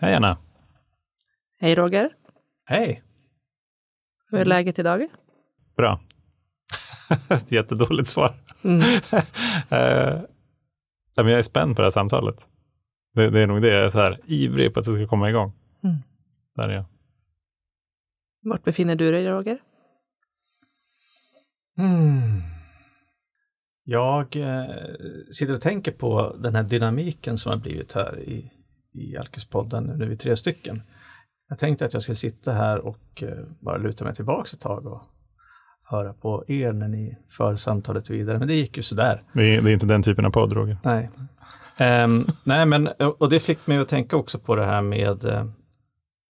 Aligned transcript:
Hej 0.00 0.14
Anna. 0.14 0.38
Hej 1.60 1.74
Roger. 1.74 2.10
Hej. 2.64 3.02
Hur 4.30 4.40
är 4.40 4.44
läget 4.44 4.78
idag? 4.78 5.08
Bra. 5.76 6.00
Jättedåligt 7.48 8.08
svar. 8.08 8.34
Mm. 8.64 8.80
uh, 9.72 10.24
jag 11.14 11.30
är 11.30 11.42
spänd 11.42 11.76
på 11.76 11.82
det 11.82 11.86
här 11.86 11.90
samtalet. 11.90 12.48
Det, 13.14 13.30
det 13.30 13.40
är 13.40 13.46
nog 13.46 13.62
det, 13.62 13.68
jag 13.68 13.84
är 13.84 13.88
så 13.88 13.98
här 13.98 14.20
ivrig 14.26 14.74
på 14.74 14.80
att 14.80 14.86
det 14.86 14.92
ska 14.92 15.06
komma 15.06 15.30
igång. 15.30 15.52
Mm. 15.84 15.96
Där 16.54 16.68
är 16.68 16.74
jag. 16.74 16.84
Vart 18.42 18.64
befinner 18.64 18.96
du 18.96 19.12
dig 19.12 19.28
Roger? 19.28 19.58
Mm. 21.78 22.42
Jag 23.84 24.36
eh, 24.36 24.74
sitter 25.32 25.54
och 25.54 25.60
tänker 25.60 25.92
på 25.92 26.36
den 26.38 26.54
här 26.54 26.62
dynamiken 26.62 27.38
som 27.38 27.52
har 27.52 27.58
blivit 27.58 27.92
här 27.92 28.20
i, 28.20 28.52
i 29.00 29.16
Alkespodden, 29.16 29.84
nu 29.84 30.04
är 30.04 30.08
vi 30.08 30.16
tre 30.16 30.36
stycken. 30.36 30.82
Jag 31.48 31.58
tänkte 31.58 31.84
att 31.84 31.92
jag 31.92 32.02
skulle 32.02 32.16
sitta 32.16 32.52
här 32.52 32.78
och 32.78 33.22
eh, 33.22 33.44
bara 33.60 33.76
luta 33.76 34.04
mig 34.04 34.14
tillbaka 34.14 34.48
ett 34.54 34.60
tag 34.60 34.86
och 34.86 35.02
höra 35.84 36.12
på 36.12 36.44
er 36.48 36.72
när 36.72 36.88
ni 36.88 37.16
för 37.28 37.56
samtalet 37.56 38.10
vidare, 38.10 38.38
men 38.38 38.48
det 38.48 38.54
gick 38.54 38.76
ju 38.76 38.82
sådär. 38.82 39.22
Det 39.32 39.56
är, 39.56 39.62
det 39.62 39.70
är 39.70 39.72
inte 39.72 39.86
den 39.86 40.02
typen 40.02 40.24
av 40.24 40.30
podd, 40.30 40.52
Roger. 40.52 40.78
Nej. 40.84 41.10
Um, 41.80 42.26
nej, 42.44 42.66
men 42.66 42.86
och 43.18 43.30
det 43.30 43.40
fick 43.40 43.66
mig 43.66 43.78
att 43.78 43.88
tänka 43.88 44.16
också 44.16 44.38
på 44.38 44.56
det 44.56 44.64
här 44.64 44.82
med 44.82 45.24
uh, 45.24 45.50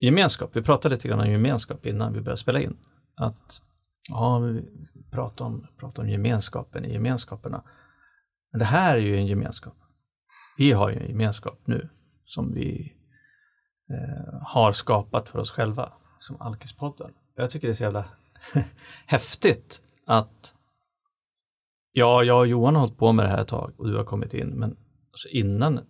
gemenskap. 0.01 0.51
Vi 0.53 0.63
pratade 0.63 0.95
lite 0.95 1.09
grann 1.09 1.21
om 1.21 1.31
gemenskap 1.31 1.87
innan 1.87 2.13
vi 2.13 2.21
började 2.21 2.41
spela 2.41 2.61
in. 2.61 2.77
Att 3.17 3.63
ja, 4.09 4.39
vi 4.39 4.65
pratar 5.11 5.45
om, 5.45 5.67
pratar 5.81 6.03
om 6.03 6.09
gemenskapen 6.09 6.85
i 6.85 6.93
gemenskaperna. 6.93 7.63
Men 8.53 8.59
det 8.59 8.65
här 8.65 8.97
är 8.97 9.01
ju 9.01 9.17
en 9.17 9.27
gemenskap. 9.27 9.77
Vi 10.59 10.73
har 10.73 10.91
ju 10.91 10.97
en 10.97 11.09
gemenskap 11.09 11.61
nu 11.65 11.89
som 12.29 12.55
vi 12.55 12.93
eh, 13.91 14.43
har 14.43 14.73
skapat 14.73 15.29
för 15.29 15.39
oss 15.39 15.51
själva, 15.51 15.93
som 16.21 16.41
Alkispodden. 16.41 17.11
Jag 17.37 17.51
tycker 17.51 17.69
det 17.69 17.73
är 17.73 17.77
så 17.77 17.83
jävla 17.83 18.05
häftigt 19.07 19.83
att 20.07 20.55
ja, 21.93 22.25
jag 22.25 22.39
och 22.39 22.47
Johan 22.47 22.75
har 22.75 22.81
hållit 22.81 22.99
på 22.99 23.13
med 23.13 23.25
det 23.25 23.29
här 23.29 23.43
ett 23.43 23.49
tag 23.49 23.73
och 23.77 23.89
du 23.89 23.97
har 23.97 24.05
kommit 24.05 24.35
in, 24.35 24.49
men 24.49 24.77
alltså 25.11 25.29
innan 25.29 25.81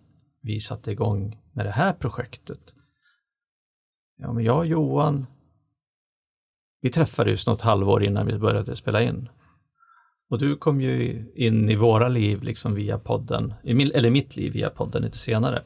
vi 0.41 0.59
satte 0.59 0.91
igång 0.91 1.37
med 1.53 1.65
det 1.65 1.71
här 1.71 1.93
projektet, 1.93 2.73
ja, 4.17 4.33
men 4.33 4.43
jag 4.43 4.57
och 4.57 4.65
Johan, 4.65 5.27
vi 6.81 6.91
träffades 6.91 7.47
något 7.47 7.61
halvår 7.61 8.03
innan 8.03 8.27
vi 8.27 8.37
började 8.37 8.75
spela 8.75 9.01
in. 9.01 9.29
Och 10.29 10.39
du 10.39 10.55
kom 10.55 10.81
ju 10.81 11.25
in 11.35 11.69
i 11.69 11.75
våra 11.75 12.07
liv 12.07 12.43
liksom 12.43 12.75
via 12.75 12.99
podden, 12.99 13.53
eller 13.63 14.09
mitt 14.09 14.35
liv 14.35 14.53
via 14.53 14.69
podden 14.69 15.01
lite 15.01 15.17
senare. 15.17 15.63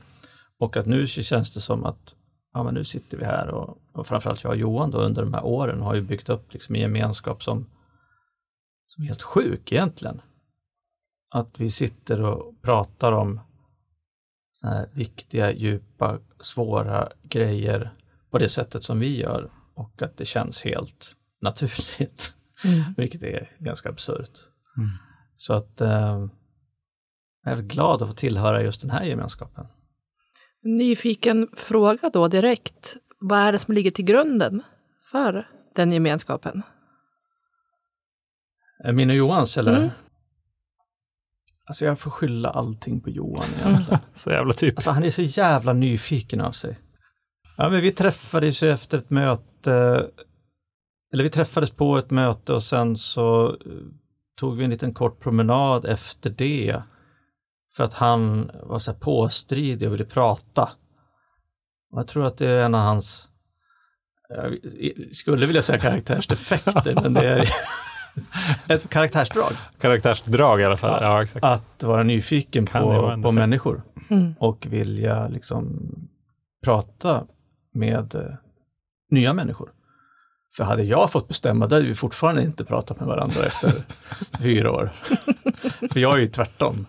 Och 0.59 0.77
att 0.77 0.85
nu 0.85 1.07
känns 1.07 1.53
det 1.53 1.61
som 1.61 1.85
att 1.85 2.15
ja, 2.53 2.63
men 2.63 2.73
nu 2.73 2.85
sitter 2.85 3.17
vi 3.17 3.25
här 3.25 3.47
och, 3.47 3.77
och 3.91 4.07
framförallt 4.07 4.43
jag 4.43 4.51
och 4.51 4.57
Johan 4.57 4.91
då 4.91 4.97
under 4.97 5.21
de 5.21 5.33
här 5.33 5.45
åren 5.45 5.81
har 5.81 5.95
ju 5.95 6.01
byggt 6.01 6.29
upp 6.29 6.53
liksom 6.53 6.75
en 6.75 6.81
gemenskap 6.81 7.43
som, 7.43 7.65
som 8.85 9.03
är 9.03 9.07
helt 9.07 9.21
sjuk 9.21 9.71
egentligen. 9.71 10.21
Att 11.29 11.59
vi 11.59 11.71
sitter 11.71 12.21
och 12.21 12.61
pratar 12.61 13.11
om 13.11 13.39
så 14.53 14.67
här 14.67 14.89
viktiga, 14.93 15.51
djupa, 15.51 16.19
svåra 16.39 17.09
grejer 17.23 17.93
på 18.31 18.37
det 18.37 18.49
sättet 18.49 18.83
som 18.83 18.99
vi 18.99 19.17
gör 19.17 19.49
och 19.73 20.01
att 20.01 20.17
det 20.17 20.25
känns 20.25 20.63
helt 20.63 21.15
naturligt, 21.41 22.33
mm. 22.65 22.93
vilket 22.97 23.23
är 23.23 23.51
ganska 23.59 23.89
absurt. 23.89 24.39
Mm. 24.77 24.89
Så 25.35 25.53
att 25.53 25.81
eh, 25.81 26.27
jag 27.43 27.53
är 27.53 27.61
glad 27.61 28.02
att 28.02 28.08
få 28.08 28.15
tillhöra 28.15 28.63
just 28.63 28.81
den 28.81 28.89
här 28.89 29.03
gemenskapen. 29.03 29.67
Nyfiken 30.63 31.47
fråga 31.53 32.09
då 32.13 32.27
direkt. 32.27 32.95
Vad 33.19 33.39
är 33.39 33.51
det 33.51 33.59
som 33.59 33.73
ligger 33.73 33.91
till 33.91 34.05
grunden 34.05 34.63
för 35.11 35.47
den 35.75 35.91
gemenskapen? 35.91 36.63
Min 38.93 39.09
och 39.09 39.15
Johans 39.15 39.57
eller? 39.57 39.77
Mm. 39.77 39.89
Alltså 41.65 41.85
jag 41.85 41.99
får 41.99 42.11
skylla 42.11 42.49
allting 42.49 43.01
på 43.01 43.09
Johan 43.09 43.45
egentligen. 43.45 43.87
Mm. 43.87 43.99
så 44.13 44.29
jävla 44.29 44.53
typiskt. 44.53 44.77
Alltså 44.77 44.91
han 44.91 45.03
är 45.03 45.09
så 45.09 45.21
jävla 45.21 45.73
nyfiken 45.73 46.41
av 46.41 46.51
sig. 46.51 46.77
Ja 47.57 47.69
men 47.69 47.81
vi 47.81 47.91
träffades 47.91 48.63
ju 48.63 48.71
efter 48.71 48.97
ett 48.97 49.09
möte, 49.09 49.71
eller 51.13 51.23
vi 51.23 51.30
träffades 51.30 51.71
på 51.71 51.97
ett 51.97 52.11
möte 52.11 52.53
och 52.53 52.63
sen 52.63 52.97
så 52.97 53.49
eh, 53.49 53.55
tog 54.35 54.57
vi 54.57 54.63
en 54.63 54.69
liten 54.69 54.93
kort 54.93 55.19
promenad 55.19 55.85
efter 55.85 56.30
det. 56.30 56.83
För 57.76 57.84
att 57.84 57.94
han 57.94 58.52
var 58.64 58.80
så 58.80 58.92
här 58.92 59.00
påstridig 59.00 59.88
och 59.88 59.94
ville 59.94 60.06
prata. 60.06 60.70
Och 61.92 62.00
jag 62.00 62.08
tror 62.08 62.26
att 62.26 62.38
det 62.38 62.50
är 62.50 62.60
en 62.60 62.76
av 62.76 62.82
hans, 62.82 63.28
jag 64.30 65.16
skulle 65.16 65.45
vilja 65.45 65.61
säga 65.61 65.80
karaktärsdefekter, 65.80 66.95
men 67.02 67.14
det 67.14 67.30
är 67.30 67.50
ett 68.67 68.89
karaktärsdrag. 68.89 69.54
Karaktärsdrag 69.80 70.61
i 70.61 70.64
alla 70.64 70.78
fall, 70.78 70.98
ja, 71.02 71.08
ja 71.08 71.23
exakt. 71.23 71.45
Att 71.45 71.84
vara 71.84 72.04
nyfiken 72.04 72.66
kan 72.66 72.82
på, 72.82 73.22
på 73.23 73.32
människor 73.32 73.84
mm. 74.10 74.34
och 74.40 74.66
vilja 74.70 75.28
liksom 75.28 75.90
prata 76.64 77.23
med 77.73 78.16
eh, 78.16 78.22
nya 79.11 79.34
människor. 79.34 79.72
För 80.55 80.64
hade 80.64 80.84
jag 80.84 81.11
fått 81.11 81.28
bestämma, 81.28 81.67
då 81.67 81.76
hade 81.76 81.88
vi 81.88 81.95
fortfarande 81.95 82.44
inte 82.44 82.66
pratat 82.66 83.00
med 83.00 83.08
varandra 83.08 83.45
efter 83.45 83.73
fyra 84.42 84.72
år. 84.72 84.92
För 85.92 86.00
jag 86.00 86.14
är 86.16 86.22
ju 86.22 86.28
tvärtom. 86.28 86.86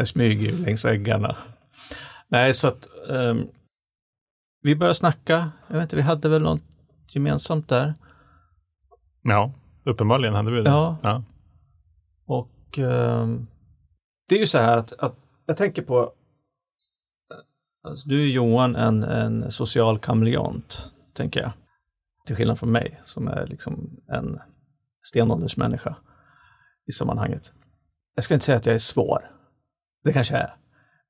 Jag 0.00 0.08
smyger 0.08 0.52
längs 0.52 0.84
väggarna. 0.84 1.36
Nej, 2.28 2.54
så 2.54 2.68
att 2.68 2.88
um, 3.08 3.48
vi 4.62 4.76
började 4.76 4.94
snacka. 4.94 5.52
Jag 5.68 5.74
vet 5.74 5.82
inte, 5.82 5.96
vi 5.96 6.02
hade 6.02 6.28
väl 6.28 6.42
något 6.42 6.62
gemensamt 7.08 7.68
där. 7.68 7.94
Ja, 9.22 9.52
uppenbarligen 9.84 10.34
hade 10.34 10.50
vi 10.52 10.62
det. 10.62 10.70
Ja. 10.70 10.96
ja. 11.02 11.24
Och 12.26 12.78
um, 12.78 13.46
det 14.28 14.34
är 14.34 14.38
ju 14.38 14.46
så 14.46 14.58
här 14.58 14.76
att, 14.76 14.92
att 14.92 15.16
jag 15.46 15.56
tänker 15.56 15.82
på 15.82 16.12
Alltså, 17.82 18.08
du 18.08 18.22
är 18.22 18.26
Johan 18.26 18.76
en, 18.76 19.02
en 19.02 19.50
social 19.50 19.98
kameleont, 19.98 20.92
tänker 21.14 21.40
jag. 21.40 21.52
Till 22.26 22.36
skillnad 22.36 22.58
från 22.58 22.72
mig 22.72 23.00
som 23.04 23.28
är 23.28 23.46
liksom 23.46 24.00
en 24.08 24.38
stenåldersmänniska 25.02 25.96
i 26.86 26.92
sammanhanget. 26.92 27.52
Jag 28.14 28.24
ska 28.24 28.34
inte 28.34 28.46
säga 28.46 28.58
att 28.58 28.66
jag 28.66 28.74
är 28.74 28.78
svår. 28.78 29.39
Det 30.04 30.12
kanske 30.12 30.34
jag 30.34 30.42
är. 30.42 30.54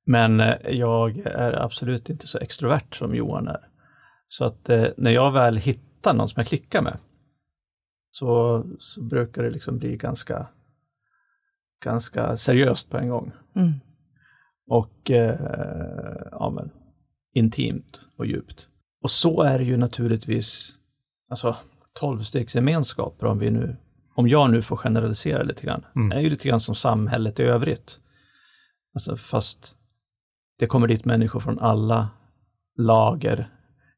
Men 0.07 0.41
eh, 0.41 0.57
jag 0.69 1.19
är 1.19 1.63
absolut 1.63 2.11
inte 2.11 2.27
så 2.27 2.39
extrovert 2.39 2.95
som 2.95 3.15
Johan 3.15 3.49
är. 3.49 3.69
Så 4.29 4.45
att 4.45 4.69
eh, 4.69 4.87
när 4.97 5.11
jag 5.11 5.33
väl 5.33 5.57
hittar 5.57 6.15
någon 6.15 6.29
som 6.29 6.41
jag 6.41 6.47
klickar 6.47 6.83
med 6.83 6.99
så, 8.11 8.65
så 8.79 9.03
brukar 9.03 9.43
det 9.43 9.51
liksom 9.51 9.79
bli 9.79 9.97
ganska, 9.97 10.47
ganska 11.85 12.37
seriöst 12.37 12.91
på 12.91 12.99
en 12.99 13.09
gång. 13.09 13.33
Mm. 13.57 13.73
Och 14.67 15.11
eh, 15.11 15.39
ja, 16.31 16.51
men, 16.51 16.71
intimt 17.35 18.01
och 18.17 18.27
djupt. 18.27 18.69
Och 19.03 19.11
så 19.11 19.43
är 19.43 19.59
det 19.59 19.65
ju 19.65 19.77
naturligtvis, 19.77 20.73
alltså 21.31 21.57
tolvstegsgemenskaper 21.93 23.27
om 23.27 23.39
vi 23.39 23.51
nu, 23.51 23.77
om 24.15 24.29
jag 24.29 24.51
nu 24.51 24.63
får 24.63 24.77
generalisera 24.77 25.43
lite 25.43 25.67
grann, 25.67 25.87
mm. 25.97 26.13
är 26.13 26.21
ju 26.21 26.31
lite 26.31 26.49
grann 26.49 26.61
som 26.61 26.75
samhället 26.75 27.41
i 27.41 27.43
övrigt. 27.43 27.99
Alltså 28.95 29.17
fast 29.17 29.77
det 30.59 30.67
kommer 30.67 30.89
dit 30.89 31.05
människor 31.05 31.41
från 31.41 31.59
alla 31.59 32.09
lager 32.79 33.51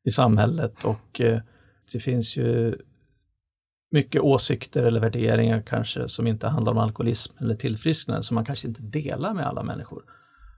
i 0.05 0.11
samhället 0.11 0.85
och 0.85 1.21
eh, 1.21 1.41
det 1.93 1.99
finns 1.99 2.37
ju 2.37 2.79
mycket 3.91 4.23
åsikter 4.23 4.83
eller 4.83 5.01
värderingar 5.01 5.63
kanske 5.67 6.09
som 6.09 6.27
inte 6.27 6.49
handlar 6.49 6.73
om 6.73 6.79
alkoholism 6.79 7.37
eller 7.39 7.55
tillfrisknande 7.55 8.23
som 8.23 8.35
man 8.35 8.45
kanske 8.45 8.69
inte 8.69 8.83
delar 8.83 9.35
med 9.35 9.47
alla 9.47 9.63
människor. 9.63 10.03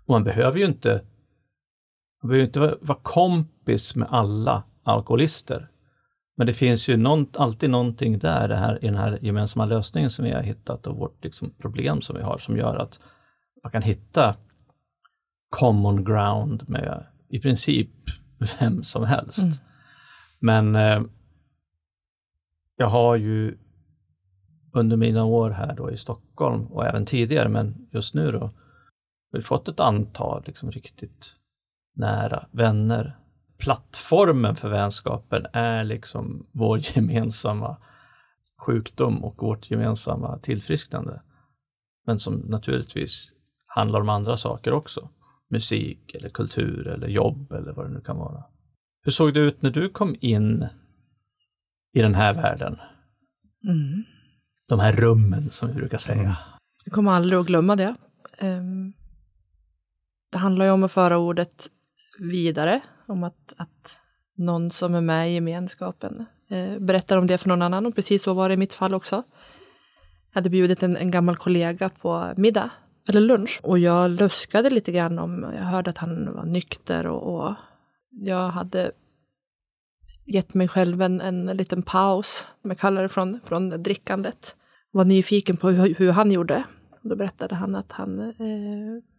Och 0.06 0.10
man 0.10 0.24
behöver 0.24 0.58
ju 0.58 0.64
inte, 0.64 1.02
man 2.22 2.28
behöver 2.28 2.46
inte 2.46 2.60
vara, 2.60 2.74
vara 2.80 2.98
kompis 3.02 3.96
med 3.96 4.08
alla 4.10 4.62
alkoholister. 4.82 5.70
Men 6.36 6.46
det 6.46 6.54
finns 6.54 6.88
ju 6.88 6.96
någon, 6.96 7.26
alltid 7.34 7.70
någonting 7.70 8.18
där 8.18 8.48
det 8.48 8.56
här, 8.56 8.84
i 8.84 8.86
den 8.86 8.96
här 8.96 9.18
gemensamma 9.22 9.64
lösningen 9.64 10.10
som 10.10 10.24
vi 10.24 10.30
har 10.30 10.42
hittat 10.42 10.86
och 10.86 10.96
vårt 10.96 11.24
liksom, 11.24 11.50
problem 11.58 12.02
som 12.02 12.16
vi 12.16 12.22
har 12.22 12.38
som 12.38 12.56
gör 12.56 12.76
att 12.76 13.00
man 13.64 13.72
kan 13.72 13.82
hitta 13.82 14.36
common 15.50 16.04
ground 16.04 16.68
med 16.68 17.06
i 17.28 17.40
princip 17.40 17.90
vem 18.60 18.82
som 18.82 19.04
helst. 19.04 19.38
Mm. 19.38 19.54
Men 20.40 20.74
eh, 20.74 21.02
jag 22.76 22.88
har 22.88 23.16
ju 23.16 23.58
under 24.72 24.96
mina 24.96 25.24
år 25.24 25.50
här 25.50 25.74
då 25.76 25.90
i 25.90 25.96
Stockholm 25.96 26.66
och 26.66 26.86
även 26.86 27.06
tidigare, 27.06 27.48
men 27.48 27.88
just 27.90 28.14
nu 28.14 28.32
då, 28.32 28.50
vi 29.32 29.38
har 29.38 29.42
fått 29.42 29.68
ett 29.68 29.80
antal 29.80 30.42
liksom 30.46 30.70
riktigt 30.70 31.34
nära 31.96 32.46
vänner. 32.50 33.18
Plattformen 33.58 34.56
för 34.56 34.68
vänskapen 34.68 35.46
är 35.52 35.84
liksom 35.84 36.46
vår 36.52 36.78
gemensamma 36.96 37.76
sjukdom 38.66 39.24
och 39.24 39.42
vårt 39.42 39.70
gemensamma 39.70 40.38
tillfrisknande. 40.38 41.22
Men 42.06 42.18
som 42.18 42.34
naturligtvis 42.34 43.33
handlar 43.74 44.00
om 44.00 44.08
andra 44.08 44.36
saker 44.36 44.72
också. 44.72 45.08
Musik 45.50 46.14
eller 46.14 46.28
kultur 46.28 46.86
eller 46.86 47.08
jobb 47.08 47.52
eller 47.52 47.72
vad 47.72 47.86
det 47.86 47.92
nu 47.94 48.00
kan 48.00 48.16
vara. 48.16 48.44
Hur 49.04 49.12
såg 49.12 49.34
det 49.34 49.40
ut 49.40 49.62
när 49.62 49.70
du 49.70 49.88
kom 49.90 50.16
in 50.20 50.66
i 51.92 52.02
den 52.02 52.14
här 52.14 52.34
världen? 52.34 52.76
Mm. 53.64 54.04
De 54.68 54.80
här 54.80 54.92
rummen 54.92 55.50
som 55.50 55.68
vi 55.68 55.74
brukar 55.74 55.98
säga. 55.98 56.36
Jag 56.84 56.94
kommer 56.94 57.10
aldrig 57.10 57.38
att 57.40 57.46
glömma 57.46 57.76
det. 57.76 57.94
Ehm, 58.38 58.92
Det 60.32 60.38
handlar 60.38 60.64
ju 60.64 60.70
om 60.70 60.84
att 60.84 60.92
föra 60.92 61.18
ordet 61.18 61.66
vidare, 62.18 62.80
om 63.06 63.24
att, 63.24 63.52
att 63.56 64.00
någon 64.36 64.70
som 64.70 64.94
är 64.94 65.00
med 65.00 65.30
i 65.30 65.34
gemenskapen 65.34 66.26
eh, 66.50 66.78
berättar 66.78 67.18
om 67.18 67.26
det 67.26 67.38
för 67.38 67.48
någon 67.48 67.62
annan. 67.62 67.86
Och 67.86 67.94
precis 67.94 68.22
så 68.22 68.34
var 68.34 68.48
det 68.48 68.54
i 68.54 68.56
mitt 68.56 68.72
fall 68.72 68.94
också. 68.94 69.16
Jag 70.30 70.34
hade 70.40 70.50
bjudit 70.50 70.82
en, 70.82 70.96
en 70.96 71.10
gammal 71.10 71.36
kollega 71.36 71.88
på 71.88 72.32
middag, 72.36 72.70
eller 73.08 73.20
lunch, 73.20 73.60
och 73.62 73.78
jag 73.78 74.10
luskade 74.10 74.70
lite 74.70 74.92
grann 74.92 75.18
om, 75.18 75.52
jag 75.56 75.64
hörde 75.64 75.90
att 75.90 75.98
han 75.98 76.34
var 76.34 76.44
nykter 76.44 77.06
och, 77.06 77.34
och 77.34 77.54
jag 78.10 78.48
hade 78.48 78.92
gett 80.26 80.54
mig 80.54 80.68
själv 80.68 81.02
en, 81.02 81.20
en 81.20 81.46
liten 81.46 81.82
paus, 81.82 82.46
om 82.64 82.70
jag 82.70 82.78
kallar 82.78 83.02
det, 83.02 83.08
från, 83.08 83.40
från 83.44 83.82
drickandet. 83.82 84.56
Var 84.90 85.04
nyfiken 85.04 85.56
på 85.56 85.68
hur, 85.68 85.94
hur 85.94 86.12
han 86.12 86.30
gjorde. 86.30 86.64
Då 87.02 87.16
berättade 87.16 87.54
han 87.54 87.74
att 87.74 87.92
han 87.92 88.20
eh, 88.20 88.34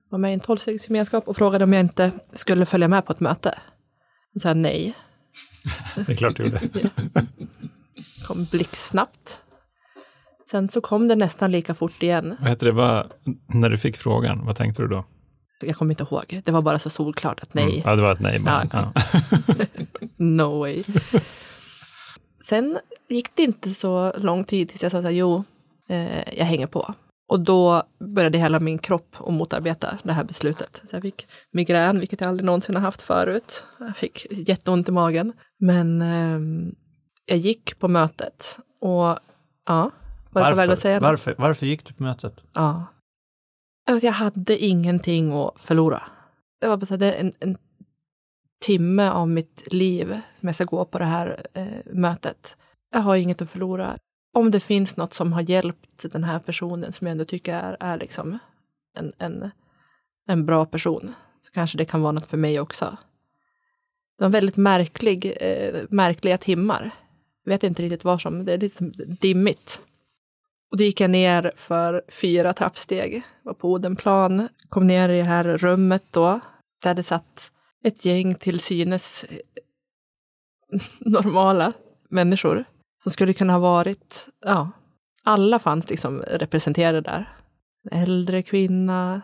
var 0.10 0.20
med 0.20 0.32
i 0.32 0.34
en 0.34 0.40
tolvstegsgemenskap 0.40 1.28
och 1.28 1.36
frågade 1.36 1.64
om 1.64 1.74
jag 1.74 1.80
inte 1.80 2.12
skulle 2.34 2.66
följa 2.66 2.88
med 2.88 3.06
på 3.06 3.14
ett 3.14 3.20
möte. 3.20 3.60
Jag 4.34 4.42
sa 4.42 4.54
nej. 4.54 4.96
Det 5.96 6.12
är 6.12 6.16
klart 6.16 6.38
du 6.38 6.44
gjorde. 6.44 6.70
kom 8.28 8.46
blixtsnabbt. 8.52 9.42
Sen 10.52 10.70
så 10.70 10.82
kom 10.82 11.08
det 11.08 11.16
nästan 11.16 11.52
lika 11.52 11.74
fort 11.74 12.04
igen. 12.04 12.36
Vad 12.40 12.50
heter 12.50 12.66
det, 12.66 12.72
vad, 12.72 13.12
när 13.48 13.70
du 13.70 13.78
fick 13.78 13.98
frågan, 13.98 14.46
vad 14.46 14.56
tänkte 14.56 14.82
du 14.82 14.88
då? 14.88 15.06
Jag 15.62 15.76
kommer 15.76 15.92
inte 15.92 16.04
ihåg. 16.04 16.42
Det 16.46 16.52
var 16.52 16.62
bara 16.62 16.80
så 16.80 16.90
solklart 16.90 17.40
att 17.44 17.54
nej, 17.54 17.64
Mm. 17.64 17.82
Ja, 17.86 17.96
det 17.96 18.02
var 18.02 18.12
ett 18.12 18.20
nej 18.20 18.40
bara. 18.40 18.70
Ja, 18.74 18.94
no 20.18 20.60
way. 20.60 20.84
Sen 22.44 22.78
gick 23.10 23.36
det 23.36 23.44
inte 23.44 23.70
så 23.70 24.14
lång 24.18 24.44
tid 24.44 24.70
tills 24.70 24.84
jag 24.84 24.92
sa 24.92 24.98
så 25.02 25.04
här, 25.08 25.12
jo, 25.12 25.44
eh, 25.90 26.38
jag 26.38 26.46
hänger 26.46 26.68
på. 26.68 26.94
Och 27.28 27.40
då 27.40 27.84
började 28.16 28.38
hela 28.38 28.60
min 28.60 28.78
kropp 28.78 29.16
att 29.20 29.34
motarbeta 29.34 29.98
det 30.04 30.14
här 30.14 30.24
beslutet. 30.24 30.82
Så 30.90 30.96
jag 30.96 31.02
fick 31.02 31.28
migrän, 31.52 32.00
vilket 32.00 32.22
jag 32.22 32.28
aldrig 32.30 32.46
någonsin 32.46 32.76
har 32.76 32.82
haft 32.82 33.02
förut. 33.02 33.64
Jag 33.80 33.98
fick 33.98 34.26
jätteont 34.32 34.90
i 34.90 34.92
magen. 34.92 35.34
Men 35.60 36.02
ehm, 36.02 36.72
jag 37.26 37.38
gick 37.38 37.80
på 37.80 37.88
mötet 37.88 38.58
och 38.82 39.18
ja, 39.66 39.92
var 40.42 40.50
det 40.50 40.56
på 40.56 40.58
väg 40.58 40.70
att 40.70 40.80
säga 40.80 40.96
något? 40.96 41.04
varför, 41.04 41.36
varför 41.38 41.66
gick 41.66 41.86
du 41.86 41.94
på 41.94 42.04
mötet? 42.04 42.44
Ja. 42.54 42.86
Alltså, 43.90 44.06
jag 44.06 44.14
hade 44.14 44.58
ingenting 44.58 45.34
att 45.34 45.54
förlora. 45.62 46.04
Det 46.62 46.68
var 46.68 46.78
bara 46.78 46.98
det 46.98 47.14
en, 47.14 47.34
en 47.40 47.58
timme 48.66 49.10
av 49.10 49.30
mitt 49.30 49.74
liv 49.74 50.08
som 50.40 50.48
jag 50.48 50.56
ska 50.56 50.64
gå 50.64 50.86
på 50.86 51.00
det 51.00 51.06
här 51.06 51.38
eh, 51.54 51.66
mötet. 51.86 52.58
Jag 52.92 53.00
har 53.00 53.16
inget 53.16 53.42
att 53.42 53.50
förlora. 53.50 53.98
Om 54.34 54.52
det 54.52 54.60
finns 54.60 54.98
något 54.98 55.14
som 55.14 55.34
har 55.34 55.42
hjälpt 55.42 56.12
den 56.12 56.24
här 56.24 56.40
personen 56.40 56.94
som 56.94 57.08
jag 57.08 57.12
ändå 57.12 57.26
tycker 57.26 57.54
är, 57.54 57.78
är 57.80 57.98
liksom 57.98 58.40
en, 58.98 59.14
en, 59.18 59.50
en 60.28 60.46
bra 60.46 60.66
person 60.66 61.14
så 61.42 61.52
kanske 61.52 61.78
det 61.78 61.86
kan 61.86 62.02
vara 62.02 62.12
något 62.12 62.26
för 62.26 62.38
mig 62.38 62.60
också. 62.60 62.98
Det 64.18 64.24
var 64.24 64.32
väldigt 64.32 64.58
märklig, 64.58 65.38
eh, 65.42 65.84
märkliga 65.90 66.38
timmar. 66.38 66.92
Jag 67.44 67.52
vet 67.52 67.64
inte 67.64 67.84
riktigt 67.84 68.04
vad 68.04 68.22
som, 68.22 68.46
det 68.46 68.54
är 68.54 68.58
liksom 68.58 68.92
dimmigt. 69.22 69.82
Och 70.72 70.78
då 70.78 70.84
gick 70.84 71.02
jag 71.02 71.10
ner 71.10 71.52
för 71.56 72.04
fyra 72.08 72.54
trappsteg, 72.54 73.24
var 73.44 73.54
på 73.54 73.72
Odenplan, 73.72 74.50
kom 74.70 74.88
ner 74.88 75.10
i 75.10 75.18
det 75.18 75.24
här 75.24 75.58
rummet 75.58 76.04
då, 76.12 76.40
där 76.84 76.94
det 76.94 77.04
satt 77.04 77.52
ett 77.84 78.06
gäng 78.06 78.36
till 78.36 78.60
synes 78.60 79.24
eh, 79.24 79.38
normala 81.00 81.74
människor 82.10 82.66
som 83.04 83.12
skulle 83.12 83.34
kunna 83.34 83.54
ha 83.54 83.60
varit, 83.60 84.28
ja, 84.46 84.72
alla 85.24 85.60
fanns 85.60 85.90
liksom 85.90 86.22
representerade 86.22 87.02
där. 87.02 87.38
En 87.92 88.02
äldre 88.02 88.42
kvinna, 88.42 89.22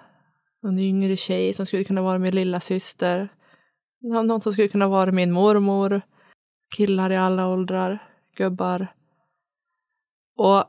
en 0.64 0.80
yngre 0.80 1.16
tjej 1.16 1.54
som 1.54 1.66
skulle 1.66 1.84
kunna 1.84 2.02
vara 2.02 2.20
min 2.20 2.36
lilla 2.36 2.60
syster, 2.60 3.30
någon 4.02 4.42
som 4.42 4.54
skulle 4.54 4.68
kunna 4.68 4.88
vara 4.88 5.12
min 5.12 5.32
mormor, 5.32 6.02
killar 6.76 7.12
i 7.12 7.18
alla 7.18 7.48
åldrar, 7.48 8.00
gubbar. 8.36 8.88
Och 10.38 10.64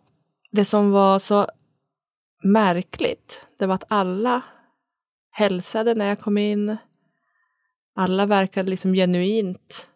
det 0.52 0.64
som 0.64 0.90
var 0.90 1.18
så 1.18 1.46
märkligt, 2.42 3.46
det 3.58 3.66
var 3.66 3.74
att 3.74 3.84
alla 3.88 4.42
hälsade 5.30 5.94
när 5.94 6.06
jag 6.06 6.20
kom 6.20 6.38
in. 6.38 6.76
Alla 7.94 8.26
verkade 8.26 8.70
liksom 8.70 8.92
genuint 8.92 9.88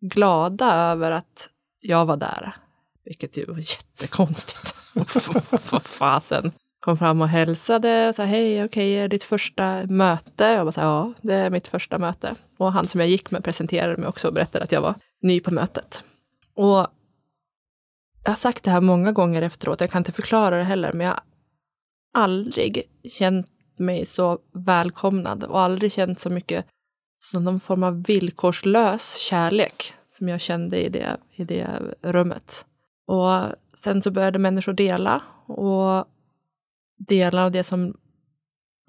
glada 0.00 0.74
över 0.74 1.10
att 1.10 1.48
jag 1.80 2.06
var 2.06 2.16
där. 2.16 2.56
Vilket 3.04 3.36
ju 3.36 3.44
var 3.44 3.56
jättekonstigt. 3.58 4.74
Vad 5.70 5.82
fasen. 5.82 6.52
Kom 6.80 6.96
fram 6.96 7.22
och 7.22 7.28
hälsade 7.28 8.08
och 8.08 8.14
sa 8.14 8.22
hej, 8.22 8.64
okej, 8.64 8.94
är 8.94 9.02
det 9.02 9.08
ditt 9.08 9.24
första 9.24 9.86
möte? 9.86 10.44
Jag 10.44 10.66
bara 10.66 10.72
sa 10.72 10.80
ja, 10.80 11.12
det 11.20 11.34
är 11.34 11.50
mitt 11.50 11.66
första 11.66 11.98
möte. 11.98 12.34
Och 12.58 12.72
han 12.72 12.88
som 12.88 13.00
jag 13.00 13.08
gick 13.08 13.30
med 13.30 13.44
presenterade 13.44 13.96
mig 13.96 14.08
också 14.08 14.28
och 14.28 14.34
berättade 14.34 14.64
att 14.64 14.72
jag 14.72 14.80
var 14.80 14.94
ny 15.22 15.40
på 15.40 15.54
mötet. 15.54 16.04
Och 16.54 16.86
jag 18.30 18.34
har 18.34 18.38
sagt 18.38 18.64
det 18.64 18.70
här 18.70 18.80
många 18.80 19.12
gånger 19.12 19.42
efteråt, 19.42 19.80
jag 19.80 19.90
kan 19.90 20.00
inte 20.00 20.12
förklara 20.12 20.56
det 20.56 20.64
heller, 20.64 20.92
men 20.92 21.06
jag 21.06 21.12
har 21.12 21.22
aldrig 22.14 22.82
känt 23.04 23.46
mig 23.78 24.06
så 24.06 24.38
välkomnad 24.52 25.44
och 25.44 25.60
aldrig 25.60 25.92
känt 25.92 26.18
så 26.18 26.30
mycket 26.30 26.66
som 27.18 27.44
någon 27.44 27.60
form 27.60 27.82
av 27.82 28.02
villkorslös 28.02 29.16
kärlek 29.16 29.94
som 30.18 30.28
jag 30.28 30.40
kände 30.40 30.82
i 30.82 30.88
det, 30.88 31.16
i 31.34 31.44
det 31.44 31.68
rummet. 32.02 32.66
Och 33.06 33.30
sen 33.74 34.02
så 34.02 34.10
började 34.10 34.38
människor 34.38 34.72
dela 34.72 35.22
och 35.46 36.04
dela 37.08 37.44
av 37.44 37.50
det 37.50 37.64
som 37.64 37.96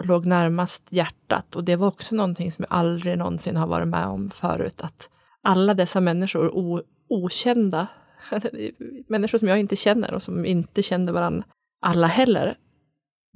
låg 0.04 0.26
närmast 0.26 0.94
hjärtat. 0.94 1.56
Och 1.56 1.64
det 1.64 1.76
var 1.76 1.88
också 1.88 2.16
någonting 2.16 2.52
som 2.52 2.66
jag 2.70 2.78
aldrig 2.78 3.18
någonsin 3.18 3.58
har 3.58 3.68
varit 3.68 3.88
med 3.88 4.06
om 4.06 4.30
förut. 4.30 4.82
Att 4.82 5.10
alla 5.44 5.74
dessa 5.74 6.02
människor, 6.02 6.56
o, 6.56 6.82
okända, 7.10 7.88
människor 9.08 9.38
som 9.38 9.48
jag 9.48 9.60
inte 9.60 9.76
känner 9.76 10.14
och 10.14 10.24
som 10.24 10.46
inte 10.46 10.84
kände 10.84 11.14
varandra, 11.14 11.44
alla 11.82 12.08
heller, 12.08 12.58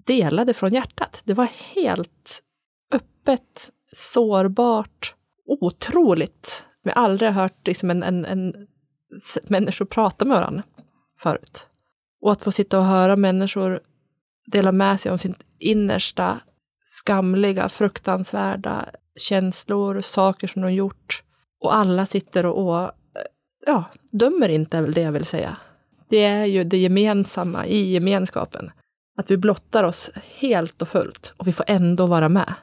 delade 0.05 0.53
från 0.53 0.73
hjärtat. 0.73 1.21
Det 1.23 1.33
var 1.33 1.47
helt 1.75 2.41
öppet, 2.91 3.71
sårbart, 3.93 5.15
otroligt. 5.45 6.63
Jag 6.83 6.95
har 6.95 7.03
aldrig 7.03 7.31
hört 7.31 7.67
liksom 7.67 7.89
en, 7.89 8.03
en, 8.03 8.25
en 8.25 8.67
människor 9.43 9.85
prata 9.85 10.25
med 10.25 10.37
varandra 10.37 10.63
förut. 11.19 11.67
Och 12.21 12.31
att 12.31 12.41
få 12.41 12.51
sitta 12.51 12.79
och 12.79 12.85
höra 12.85 13.15
människor 13.15 13.79
dela 14.45 14.71
med 14.71 14.99
sig 14.99 15.11
om 15.11 15.17
sitt 15.17 15.45
innersta 15.59 16.39
skamliga, 16.83 17.69
fruktansvärda 17.69 18.85
känslor, 19.15 20.01
saker 20.01 20.47
som 20.47 20.61
de 20.61 20.73
gjort. 20.73 21.23
Och 21.59 21.75
alla 21.75 22.05
sitter 22.05 22.45
och, 22.45 22.67
och 22.67 22.91
ja, 23.65 23.83
dömer 24.11 24.49
inte 24.49 24.77
är 24.77 24.81
väl 24.81 24.93
det 24.93 25.01
jag 25.01 25.11
vill 25.11 25.25
säga. 25.25 25.57
Det 26.09 26.23
är 26.23 26.45
ju 26.45 26.63
det 26.63 26.77
gemensamma 26.77 27.65
i 27.65 27.93
gemenskapen. 27.93 28.71
Att 29.17 29.31
vi 29.31 29.37
blottar 29.37 29.83
oss 29.83 30.09
helt 30.39 30.81
och 30.81 30.87
fullt 30.87 31.33
och 31.37 31.47
vi 31.47 31.51
får 31.51 31.65
ändå 31.67 32.05
vara 32.05 32.29
med. 32.29 32.53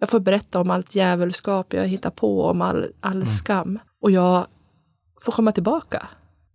Jag 0.00 0.08
får 0.08 0.20
berätta 0.20 0.60
om 0.60 0.70
allt 0.70 0.94
djävulskap 0.94 1.72
jag 1.72 1.86
hittar 1.86 2.10
på, 2.10 2.44
om 2.44 2.62
all, 2.62 2.86
all 3.00 3.26
skam. 3.26 3.78
Och 4.00 4.10
jag 4.10 4.46
får 5.20 5.32
komma 5.32 5.52
tillbaka. 5.52 6.08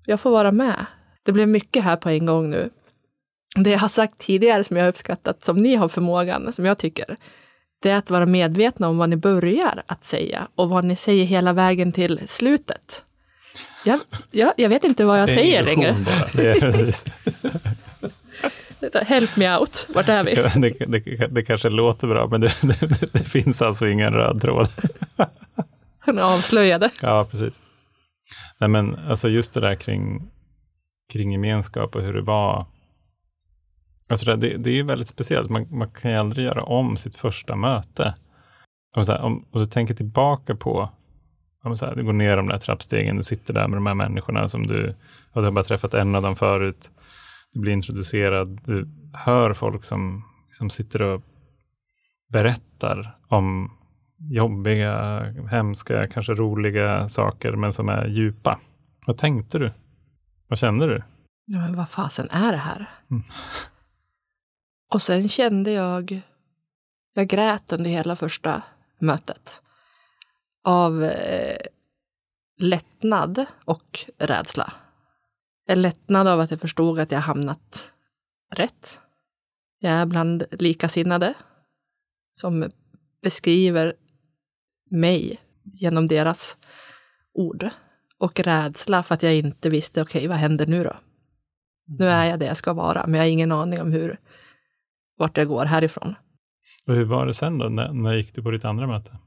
Jag 0.05 0.19
får 0.19 0.31
vara 0.31 0.51
med. 0.51 0.85
Det 1.23 1.31
blev 1.31 1.47
mycket 1.47 1.83
här 1.83 1.95
på 1.95 2.09
en 2.09 2.25
gång 2.25 2.49
nu. 2.49 2.69
Det 3.55 3.69
jag 3.69 3.79
har 3.79 3.89
sagt 3.89 4.17
tidigare 4.17 4.63
som 4.63 4.77
jag 4.77 4.83
har 4.83 4.89
uppskattat, 4.89 5.43
som 5.43 5.57
ni 5.57 5.75
har 5.75 5.87
förmågan, 5.87 6.53
som 6.53 6.65
jag 6.65 6.77
tycker, 6.77 7.17
det 7.81 7.89
är 7.89 7.97
att 7.97 8.09
vara 8.09 8.25
medvetna 8.25 8.87
om 8.87 8.97
vad 8.97 9.09
ni 9.09 9.15
börjar 9.15 9.83
att 9.85 10.03
säga 10.03 10.47
och 10.55 10.69
vad 10.69 10.85
ni 10.85 10.95
säger 10.95 11.25
hela 11.25 11.53
vägen 11.53 11.91
till 11.91 12.21
slutet. 12.27 13.05
Jag, 13.83 13.99
jag, 14.31 14.53
jag 14.57 14.69
vet 14.69 14.83
inte 14.83 15.05
vad 15.05 15.19
jag 15.19 15.29
säger 15.29 15.63
längre. 15.63 15.95
Bara. 16.05 16.29
Det, 16.33 16.49
är 16.49 16.59
precis. 16.59 17.05
Så, 18.93 18.99
Help 18.99 19.35
me 19.35 19.57
out, 19.57 19.87
vart 19.89 20.09
är 20.09 20.23
vi? 20.23 20.35
det, 20.35 20.85
det, 20.85 21.27
det 21.27 21.43
kanske 21.43 21.69
låter 21.69 22.07
bra, 22.07 22.27
men 22.27 22.41
det, 22.41 22.53
det, 23.11 23.23
finns 23.23 23.61
alltså 23.61 23.87
ingen 23.87 24.13
röd 24.13 24.41
tråd. 24.41 24.69
Hon 26.05 26.19
avslöjade. 26.19 26.89
Ja, 27.01 27.27
precis. 27.31 27.61
Nej, 28.57 28.69
men 28.69 28.95
alltså 28.95 29.29
just 29.29 29.53
det 29.53 29.59
där 29.59 29.75
kring, 29.75 30.29
kring 31.13 31.31
gemenskap 31.31 31.95
och 31.95 32.01
hur 32.01 32.13
det 32.13 32.21
var. 32.21 32.65
Alltså 34.07 34.35
det, 34.35 34.57
det 34.57 34.69
är 34.69 34.73
ju 34.73 34.83
väldigt 34.83 35.07
speciellt. 35.07 35.49
Man, 35.49 35.67
man 35.69 35.91
kan 35.91 36.11
ju 36.11 36.17
aldrig 36.17 36.45
göra 36.45 36.63
om 36.63 36.97
sitt 36.97 37.15
första 37.15 37.55
möte. 37.55 38.13
Så 39.05 39.11
här, 39.11 39.21
om, 39.21 39.45
och 39.51 39.59
du 39.59 39.67
tänker 39.67 39.93
tillbaka 39.93 40.55
på, 40.55 40.89
så 41.75 41.85
här, 41.85 41.95
du 41.95 42.03
går 42.03 42.13
ner 42.13 42.37
de 42.37 42.47
där 42.47 42.57
trappstegen, 42.57 43.17
du 43.17 43.23
sitter 43.23 43.53
där 43.53 43.67
med 43.67 43.77
de 43.77 43.85
här 43.85 43.93
människorna 43.93 44.49
som 44.49 44.67
du, 44.67 44.95
och 45.31 45.41
du 45.41 45.43
har 45.47 45.51
bara 45.51 45.63
träffat 45.63 45.93
en 45.93 46.15
av 46.15 46.21
dem 46.21 46.35
förut. 46.35 46.91
Du 47.53 47.59
blir 47.59 47.73
introducerad, 47.73 48.59
du 48.65 48.87
hör 49.13 49.53
folk 49.53 49.83
som, 49.83 50.23
som 50.51 50.69
sitter 50.69 51.01
och 51.01 51.21
berättar 52.29 53.17
om 53.27 53.71
jobbiga, 54.19 55.21
hemska, 55.51 56.07
kanske 56.07 56.33
roliga 56.33 57.09
saker, 57.09 57.51
men 57.51 57.73
som 57.73 57.89
är 57.89 58.07
djupa. 58.07 58.59
Vad 59.05 59.17
tänkte 59.17 59.59
du? 59.59 59.71
Vad 60.47 60.59
kände 60.59 60.85
du? 60.87 61.03
Ja, 61.45 61.59
men 61.59 61.75
vad 61.75 61.89
fasen 61.89 62.29
är 62.29 62.51
det 62.51 62.57
här? 62.57 62.89
Mm. 63.11 63.23
Och 64.93 65.01
sen 65.01 65.29
kände 65.29 65.71
jag, 65.71 66.21
jag 67.13 67.27
grät 67.27 67.73
under 67.73 67.89
hela 67.89 68.15
första 68.15 68.63
mötet. 68.99 69.61
Av 70.63 71.03
eh, 71.03 71.57
lättnad 72.59 73.45
och 73.65 73.99
rädsla. 74.17 74.73
En 75.67 75.81
lättnad 75.81 76.27
av 76.27 76.39
att 76.39 76.51
jag 76.51 76.59
förstod 76.59 76.99
att 76.99 77.11
jag 77.11 77.19
hamnat 77.19 77.91
rätt. 78.55 78.99
Jag 79.79 79.91
är 79.91 80.05
bland 80.05 80.43
likasinnade 80.51 81.33
som 82.31 82.69
beskriver 83.21 83.93
mig 84.91 85.39
genom 85.63 86.07
deras 86.07 86.57
ord. 87.33 87.69
Och 88.17 88.39
rädsla 88.39 89.03
för 89.03 89.15
att 89.15 89.23
jag 89.23 89.35
inte 89.35 89.69
visste, 89.69 90.01
okej, 90.01 90.19
okay, 90.19 90.27
vad 90.27 90.37
händer 90.37 90.67
nu 90.67 90.83
då? 90.83 90.95
Nu 91.87 92.05
är 92.05 92.25
jag 92.25 92.39
det 92.39 92.45
jag 92.45 92.57
ska 92.57 92.73
vara, 92.73 93.07
men 93.07 93.13
jag 93.13 93.21
har 93.21 93.29
ingen 93.29 93.51
aning 93.51 93.81
om 93.81 93.91
hur, 93.91 94.17
vart 95.17 95.37
jag 95.37 95.47
går 95.47 95.65
härifrån. 95.65 96.15
Och 96.87 96.93
hur 96.93 97.05
var 97.05 97.25
det 97.25 97.33
sen 97.33 97.57
då? 97.57 97.69
När, 97.69 97.93
när 97.93 98.13
gick 98.13 98.35
du 98.35 98.43
på 98.43 98.51
ditt 98.51 98.65
andra 98.65 98.87
möte? 98.87 99.17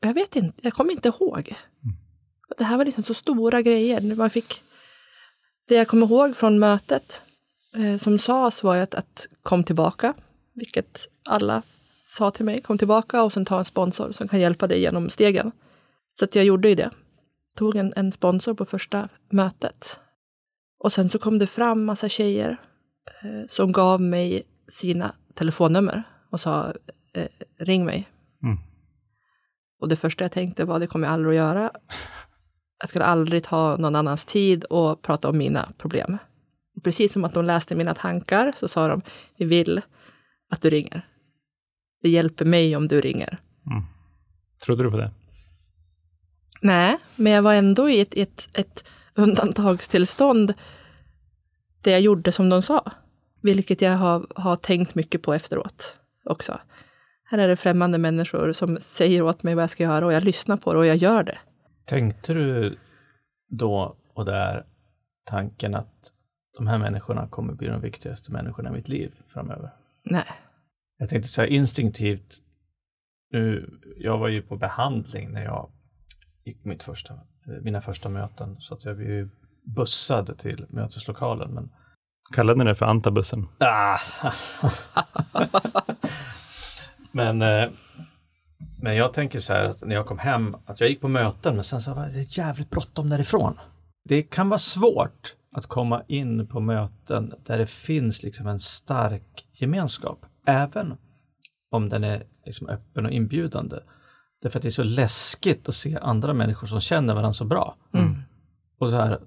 Jag 0.00 0.14
vet 0.14 0.36
inte, 0.36 0.60
jag 0.62 0.72
kommer 0.72 0.92
inte 0.92 1.08
ihåg. 1.08 1.54
Mm. 1.84 1.96
Det 2.58 2.64
här 2.64 2.76
var 2.76 2.84
liksom 2.84 3.04
så 3.04 3.14
stora 3.14 3.62
grejer. 3.62 4.14
Man 4.16 4.30
fick, 4.30 4.60
det 5.68 5.74
jag 5.74 5.88
kommer 5.88 6.06
ihåg 6.06 6.36
från 6.36 6.58
mötet 6.58 7.22
eh, 7.74 7.96
som 7.96 8.18
sades 8.18 8.62
var 8.62 8.76
att, 8.76 8.94
att 8.94 9.28
kom 9.42 9.64
tillbaka, 9.64 10.14
vilket 10.54 11.08
alla 11.24 11.62
sa 12.06 12.30
till 12.30 12.44
mig, 12.44 12.60
kom 12.60 12.78
tillbaka 12.78 13.22
och 13.22 13.32
sen 13.32 13.44
ta 13.44 13.58
en 13.58 13.64
sponsor 13.64 14.12
som 14.12 14.28
kan 14.28 14.40
hjälpa 14.40 14.66
dig 14.66 14.80
genom 14.80 15.10
stegen. 15.10 15.52
Så 16.18 16.24
att 16.24 16.34
jag 16.34 16.44
gjorde 16.44 16.68
ju 16.68 16.74
det. 16.74 16.90
Tog 17.56 17.76
en, 17.76 17.92
en 17.96 18.12
sponsor 18.12 18.54
på 18.54 18.64
första 18.64 19.08
mötet. 19.28 20.00
Och 20.78 20.92
sen 20.92 21.08
så 21.10 21.18
kom 21.18 21.38
det 21.38 21.46
fram 21.46 21.84
massa 21.84 22.08
tjejer 22.08 22.56
eh, 23.22 23.46
som 23.46 23.72
gav 23.72 24.00
mig 24.00 24.42
sina 24.68 25.14
telefonnummer 25.34 26.02
och 26.30 26.40
sa 26.40 26.72
eh, 27.12 27.28
ring 27.58 27.84
mig. 27.84 28.08
Mm. 28.42 28.58
Och 29.80 29.88
det 29.88 29.96
första 29.96 30.24
jag 30.24 30.32
tänkte 30.32 30.64
var 30.64 30.78
det 30.78 30.86
kommer 30.86 31.06
jag 31.06 31.14
aldrig 31.14 31.38
att 31.38 31.46
göra. 31.46 31.70
Jag 32.80 32.88
skulle 32.88 33.04
aldrig 33.04 33.44
ta 33.44 33.76
någon 33.76 33.96
annans 33.96 34.24
tid 34.24 34.64
och 34.64 35.02
prata 35.02 35.28
om 35.28 35.38
mina 35.38 35.72
problem. 35.78 36.18
Och 36.76 36.84
precis 36.84 37.12
som 37.12 37.24
att 37.24 37.34
de 37.34 37.44
läste 37.44 37.74
mina 37.74 37.94
tankar 37.94 38.52
så 38.56 38.68
sa 38.68 38.88
de, 38.88 39.02
vi 39.36 39.44
vill 39.44 39.80
att 40.50 40.62
du 40.62 40.70
ringer. 40.70 41.06
Det 42.02 42.08
hjälper 42.08 42.44
mig 42.44 42.76
om 42.76 42.88
du 42.88 43.00
ringer. 43.00 43.40
Mm. 43.70 43.82
Trodde 44.64 44.82
du 44.82 44.90
på 44.90 44.96
det? 44.96 45.10
Nej, 46.62 46.96
men 47.16 47.32
jag 47.32 47.42
var 47.42 47.54
ändå 47.54 47.90
i 47.90 48.00
ett, 48.00 48.16
ett, 48.16 48.48
ett 48.54 48.84
undantagstillstånd 49.14 50.54
där 51.80 51.92
jag 51.92 52.00
gjorde 52.00 52.32
som 52.32 52.48
de 52.48 52.62
sa. 52.62 52.92
Vilket 53.42 53.82
jag 53.82 53.96
har, 53.96 54.26
har 54.34 54.56
tänkt 54.56 54.94
mycket 54.94 55.22
på 55.22 55.34
efteråt 55.34 55.96
också. 56.24 56.60
Här 57.30 57.38
är 57.38 57.48
det 57.48 57.56
främmande 57.56 57.98
människor 57.98 58.52
som 58.52 58.76
säger 58.80 59.22
åt 59.22 59.42
mig 59.42 59.54
vad 59.54 59.62
jag 59.62 59.70
ska 59.70 59.82
göra 59.82 60.06
och 60.06 60.12
jag 60.12 60.24
lyssnar 60.24 60.56
på 60.56 60.72
det 60.72 60.78
och 60.78 60.86
jag 60.86 60.96
gör 60.96 61.22
det. 61.22 61.38
Tänkte 61.84 62.34
du 62.34 62.78
då 63.48 63.96
och 64.14 64.24
där 64.24 64.66
tanken 65.24 65.74
att 65.74 66.12
de 66.56 66.66
här 66.66 66.78
människorna 66.78 67.28
kommer 67.28 67.52
bli 67.52 67.68
de 67.68 67.80
viktigaste 67.80 68.32
människorna 68.32 68.70
i 68.70 68.72
mitt 68.72 68.88
liv 68.88 69.12
framöver? 69.32 69.70
Nej. 70.02 70.24
Jag 70.98 71.08
tänkte 71.08 71.28
säga 71.28 71.46
instinktivt, 71.48 72.36
nu, 73.32 73.70
jag 73.96 74.18
var 74.18 74.28
ju 74.28 74.42
på 74.42 74.56
behandling 74.56 75.32
när 75.32 75.44
jag 75.44 75.70
gick 76.44 76.64
mitt 76.64 76.82
första, 76.82 77.14
mina 77.62 77.80
första 77.80 78.08
möten, 78.08 78.56
så 78.60 78.74
att 78.74 78.84
jag 78.84 78.96
blev 78.96 79.10
ju 79.10 79.28
bussad 79.76 80.38
till 80.38 80.66
möteslokalen. 80.68 81.54
Men... 81.54 81.70
Kallade 82.34 82.58
ni 82.58 82.64
det 82.64 82.74
för 82.74 82.86
antabussen? 82.86 83.48
Ah. 83.58 83.98
men, 87.12 87.42
eh, 87.42 87.70
men 88.78 88.96
jag 88.96 89.12
tänker 89.12 89.40
så 89.40 89.52
här 89.52 89.64
att 89.64 89.80
när 89.80 89.94
jag 89.94 90.06
kom 90.06 90.18
hem, 90.18 90.56
att 90.66 90.80
jag 90.80 90.90
gick 90.90 91.00
på 91.00 91.08
möten, 91.08 91.54
men 91.54 91.64
sen 91.64 91.82
så 91.82 91.94
var 91.94 92.06
det 92.06 92.36
jävligt 92.38 92.70
bråttom 92.70 93.08
därifrån. 93.08 93.58
Det 94.04 94.22
kan 94.22 94.48
vara 94.48 94.58
svårt 94.58 95.36
att 95.52 95.66
komma 95.66 96.02
in 96.06 96.46
på 96.46 96.60
möten 96.60 97.34
där 97.46 97.58
det 97.58 97.66
finns 97.66 98.22
liksom 98.22 98.46
en 98.46 98.60
stark 98.60 99.46
gemenskap, 99.52 100.26
även 100.46 100.96
om 101.70 101.88
den 101.88 102.04
är 102.04 102.26
liksom 102.46 102.68
öppen 102.68 103.06
och 103.06 103.12
inbjudande. 103.12 103.76
Därför 104.42 104.58
att 104.58 104.62
det 104.62 104.68
är 104.68 104.70
så 104.70 104.82
läskigt 104.82 105.68
att 105.68 105.74
se 105.74 105.98
andra 106.02 106.34
människor 106.34 106.66
som 106.66 106.80
känner 106.80 107.14
varandra 107.14 107.34
så 107.34 107.44
bra. 107.44 107.76
Mm. 107.94 108.22
Och 108.78 108.90
så 108.90 108.96
här, 108.96 109.20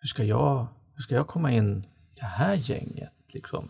hur 0.00 0.08
ska 0.08 0.24
jag, 0.24 0.66
hur 0.94 1.02
ska 1.02 1.14
jag 1.14 1.26
komma 1.26 1.52
in 1.52 1.84
i 2.16 2.20
det 2.20 2.26
här 2.26 2.54
gänget? 2.54 3.12
Liksom? 3.32 3.68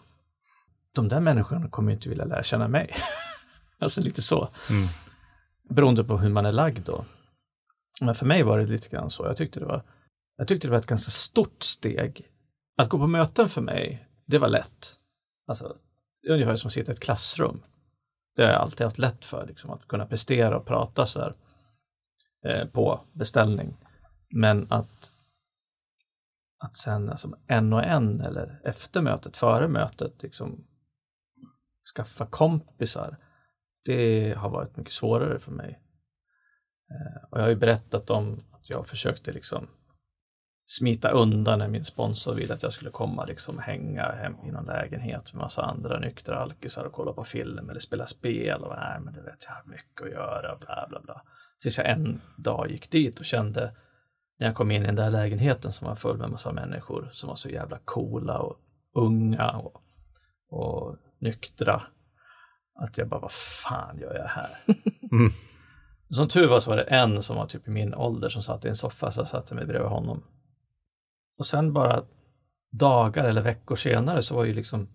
De 0.95 1.09
där 1.09 1.21
människorna 1.21 1.69
kommer 1.69 1.93
inte 1.93 2.09
vilja 2.09 2.25
lära 2.25 2.43
känna 2.43 2.69
mig. 2.69 2.95
alltså 3.79 4.01
lite 4.01 4.23
så. 4.23 4.49
Mm. 4.71 4.89
Beroende 5.69 6.05
på 6.05 6.19
hur 6.19 6.31
man 6.31 6.47
är 6.47 6.53
lagd 6.53 6.87
då. 6.87 7.05
Men 8.01 8.15
för 8.15 8.27
mig 8.27 8.43
var 8.43 8.59
det 8.59 8.67
lite 8.67 8.89
grann 8.89 9.11
så. 9.11 9.27
Jag 9.27 9.37
tyckte 9.37 9.61
det 9.61 9.67
var, 9.67 9.83
jag 10.37 10.49
tyckte 10.49 10.67
det 10.67 10.71
var 10.71 10.79
ett 10.79 10.87
ganska 10.87 11.11
stort 11.11 11.63
steg. 11.63 12.27
Att 12.77 12.89
gå 12.89 12.99
på 12.99 13.07
möten 13.07 13.49
för 13.49 13.61
mig, 13.61 14.09
det 14.27 14.39
var 14.39 14.49
lätt. 14.49 14.97
Alltså, 15.47 15.77
det 16.23 16.29
är 16.29 16.33
ungefär 16.33 16.57
som 16.57 16.69
att 16.69 16.75
sitta 16.75 16.93
i 16.93 16.95
ett 16.95 17.01
klassrum. 17.01 17.63
Det 18.37 18.43
har 18.43 18.51
jag 18.51 18.61
alltid 18.61 18.85
haft 18.85 18.99
lätt 18.99 19.25
för, 19.25 19.47
liksom, 19.47 19.71
att 19.71 19.89
kunna 19.89 20.07
prestera 20.07 20.57
och 20.57 20.67
prata 20.67 21.07
så 21.07 21.21
här, 21.21 21.35
eh, 22.47 22.69
på 22.69 23.01
beställning. 23.13 23.77
Men 24.31 24.67
att 24.71 25.11
att 26.61 26.77
sen 26.77 27.11
alltså, 27.11 27.37
en 27.47 27.73
och 27.73 27.85
en 27.85 28.21
eller 28.21 28.61
efter 28.65 29.03
mötet, 29.03 29.37
före 29.37 29.69
mötet, 29.69 30.23
liksom 30.23 30.65
skaffa 31.97 32.27
kompisar, 32.27 33.17
det 33.85 34.35
har 34.37 34.51
varit 34.51 34.77
mycket 34.77 34.93
svårare 34.93 35.39
för 35.39 35.53
mig. 35.53 35.81
Eh, 36.91 37.25
och 37.31 37.39
jag 37.39 37.43
har 37.43 37.51
ju 37.51 37.57
berättat 37.57 38.11
om 38.11 38.41
att 38.53 38.71
jag 38.71 38.87
försökte 38.87 39.33
liksom 39.33 39.69
smita 40.67 41.11
undan 41.11 41.59
när 41.59 41.69
min 41.69 41.85
sponsor 41.85 42.35
ville 42.35 42.55
att 42.55 42.63
jag 42.63 42.73
skulle 42.73 42.91
komma 42.91 43.25
liksom 43.25 43.59
hänga 43.59 44.03
hem 44.03 44.35
i 44.45 44.51
någon 44.51 44.67
lägenhet 44.67 45.33
med 45.33 45.43
massa 45.43 45.63
andra 45.63 45.99
nyktra 45.99 46.39
alkisar 46.39 46.85
och 46.85 46.93
kolla 46.93 47.13
på 47.13 47.25
film 47.25 47.71
eller 47.71 47.81
spela 47.81 48.07
spel 48.07 48.63
och 48.63 48.75
nej 48.77 49.01
men 49.01 49.15
det 49.15 49.23
vet 49.23 49.45
jag 49.47 49.55
har 49.55 49.65
mycket 49.65 50.03
att 50.03 50.11
göra 50.11 50.57
bla 50.57 50.87
bla 50.89 51.01
bla. 51.01 51.23
Tills 51.63 51.79
jag 51.79 51.91
en 51.91 52.21
dag 52.37 52.71
gick 52.71 52.91
dit 52.91 53.19
och 53.19 53.25
kände 53.25 53.77
när 54.39 54.47
jag 54.47 54.57
kom 54.57 54.71
in 54.71 54.83
i 54.83 54.87
den 54.87 54.95
där 54.95 55.11
lägenheten 55.11 55.73
som 55.73 55.89
var 55.89 55.95
full 55.95 56.19
med 56.19 56.31
massa 56.31 56.53
människor 56.53 57.11
som 57.13 57.29
var 57.29 57.37
så 57.37 57.49
jävla 57.49 57.79
coola 57.85 58.39
och 58.39 58.57
unga 58.95 59.51
och, 59.51 59.83
och 60.51 60.97
nyktra. 61.21 61.83
Att 62.75 62.99
jag 62.99 63.09
bara, 63.09 63.21
vad 63.21 63.33
fan 63.33 63.99
gör 63.99 64.15
jag 64.15 64.29
här? 64.29 64.59
Mm. 65.13 65.33
Som 66.11 66.29
tur 66.29 66.49
var 66.49 66.61
så 66.61 66.71
var 66.71 66.77
det 66.77 66.83
en 66.83 67.23
som 67.23 67.37
var 67.37 67.47
typ 67.47 67.69
i 67.69 67.71
min 67.71 67.95
ålder 67.95 68.29
som 68.29 68.43
satt 68.43 68.65
i 68.65 68.69
en 68.69 68.77
soffa 68.77 69.11
så 69.11 69.21
jag 69.21 69.29
satte 69.29 69.55
mig 69.55 69.67
bredvid 69.67 69.91
honom. 69.91 70.23
Och 71.39 71.47
sen 71.47 71.73
bara 71.73 72.05
dagar 72.71 73.25
eller 73.25 73.43
veckor 73.43 73.77
senare 73.77 74.23
så 74.23 74.35
var 74.35 74.45
ju 74.45 74.53
liksom 74.53 74.89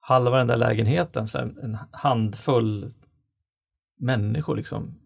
halva 0.00 0.38
den 0.38 0.46
där 0.46 0.56
lägenheten 0.56 1.28
så 1.28 1.38
en 1.38 1.78
handfull 1.90 2.94
människor 3.98 4.56
liksom. 4.56 4.98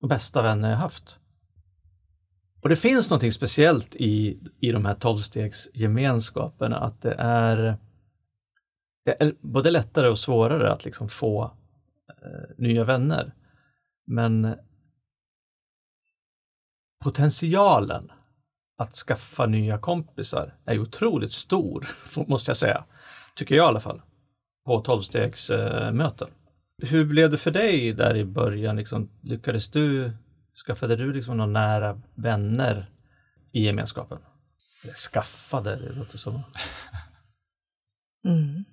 De 0.00 0.08
bästa 0.08 0.42
vänner 0.42 0.70
jag 0.70 0.76
haft. 0.76 1.18
Och 2.62 2.68
det 2.68 2.76
finns 2.76 3.10
någonting 3.10 3.32
speciellt 3.32 3.96
i, 3.96 4.40
i 4.60 4.72
de 4.72 4.84
här 4.84 4.94
tolvstegsgemenskaperna, 4.94 6.76
att 6.76 7.02
det 7.02 7.14
är, 7.18 7.56
det 7.56 7.66
är 7.68 7.78
både 9.40 9.70
lättare 9.70 10.08
och 10.08 10.18
svårare 10.18 10.72
att 10.72 10.84
liksom 10.84 11.08
få 11.08 11.44
eh, 12.08 12.56
nya 12.58 12.84
vänner. 12.84 13.34
Men 14.06 14.56
potentialen 17.04 18.12
att 18.78 18.94
skaffa 18.94 19.46
nya 19.46 19.78
kompisar 19.78 20.54
är 20.64 20.78
otroligt 20.78 21.32
stor, 21.32 21.88
måste 22.26 22.50
jag 22.50 22.56
säga. 22.56 22.84
Tycker 23.34 23.54
jag 23.54 23.64
i 23.64 23.68
alla 23.68 23.80
fall, 23.80 24.02
på 24.64 24.80
tolvstegsmöten. 24.80 26.28
Eh, 26.82 26.88
Hur 26.88 27.04
blev 27.04 27.30
det 27.30 27.38
för 27.38 27.50
dig 27.50 27.92
där 27.92 28.16
i 28.16 28.24
början? 28.24 28.76
Liksom, 28.76 29.10
lyckades 29.22 29.70
du 29.70 30.12
Skaffade 30.56 30.96
du 30.96 31.12
liksom 31.12 31.36
några 31.36 31.50
nära 31.50 32.00
vänner 32.14 32.90
i 33.52 33.64
gemenskapen? 33.64 34.18
Eller 34.84 34.94
skaffade, 34.94 35.76
det 35.76 35.92
låter 35.92 36.18
som. 36.18 36.42
Mm. 38.24 38.64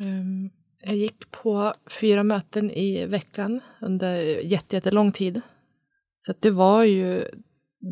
Um, 0.00 0.50
jag 0.82 0.96
gick 0.96 1.30
på 1.30 1.72
fyra 2.00 2.22
möten 2.22 2.70
i 2.70 3.06
veckan 3.06 3.60
under 3.80 4.16
jättelång 4.44 5.12
tid. 5.12 5.40
Så 6.20 6.34
det 6.40 6.50
var 6.50 6.84
ju 6.84 7.24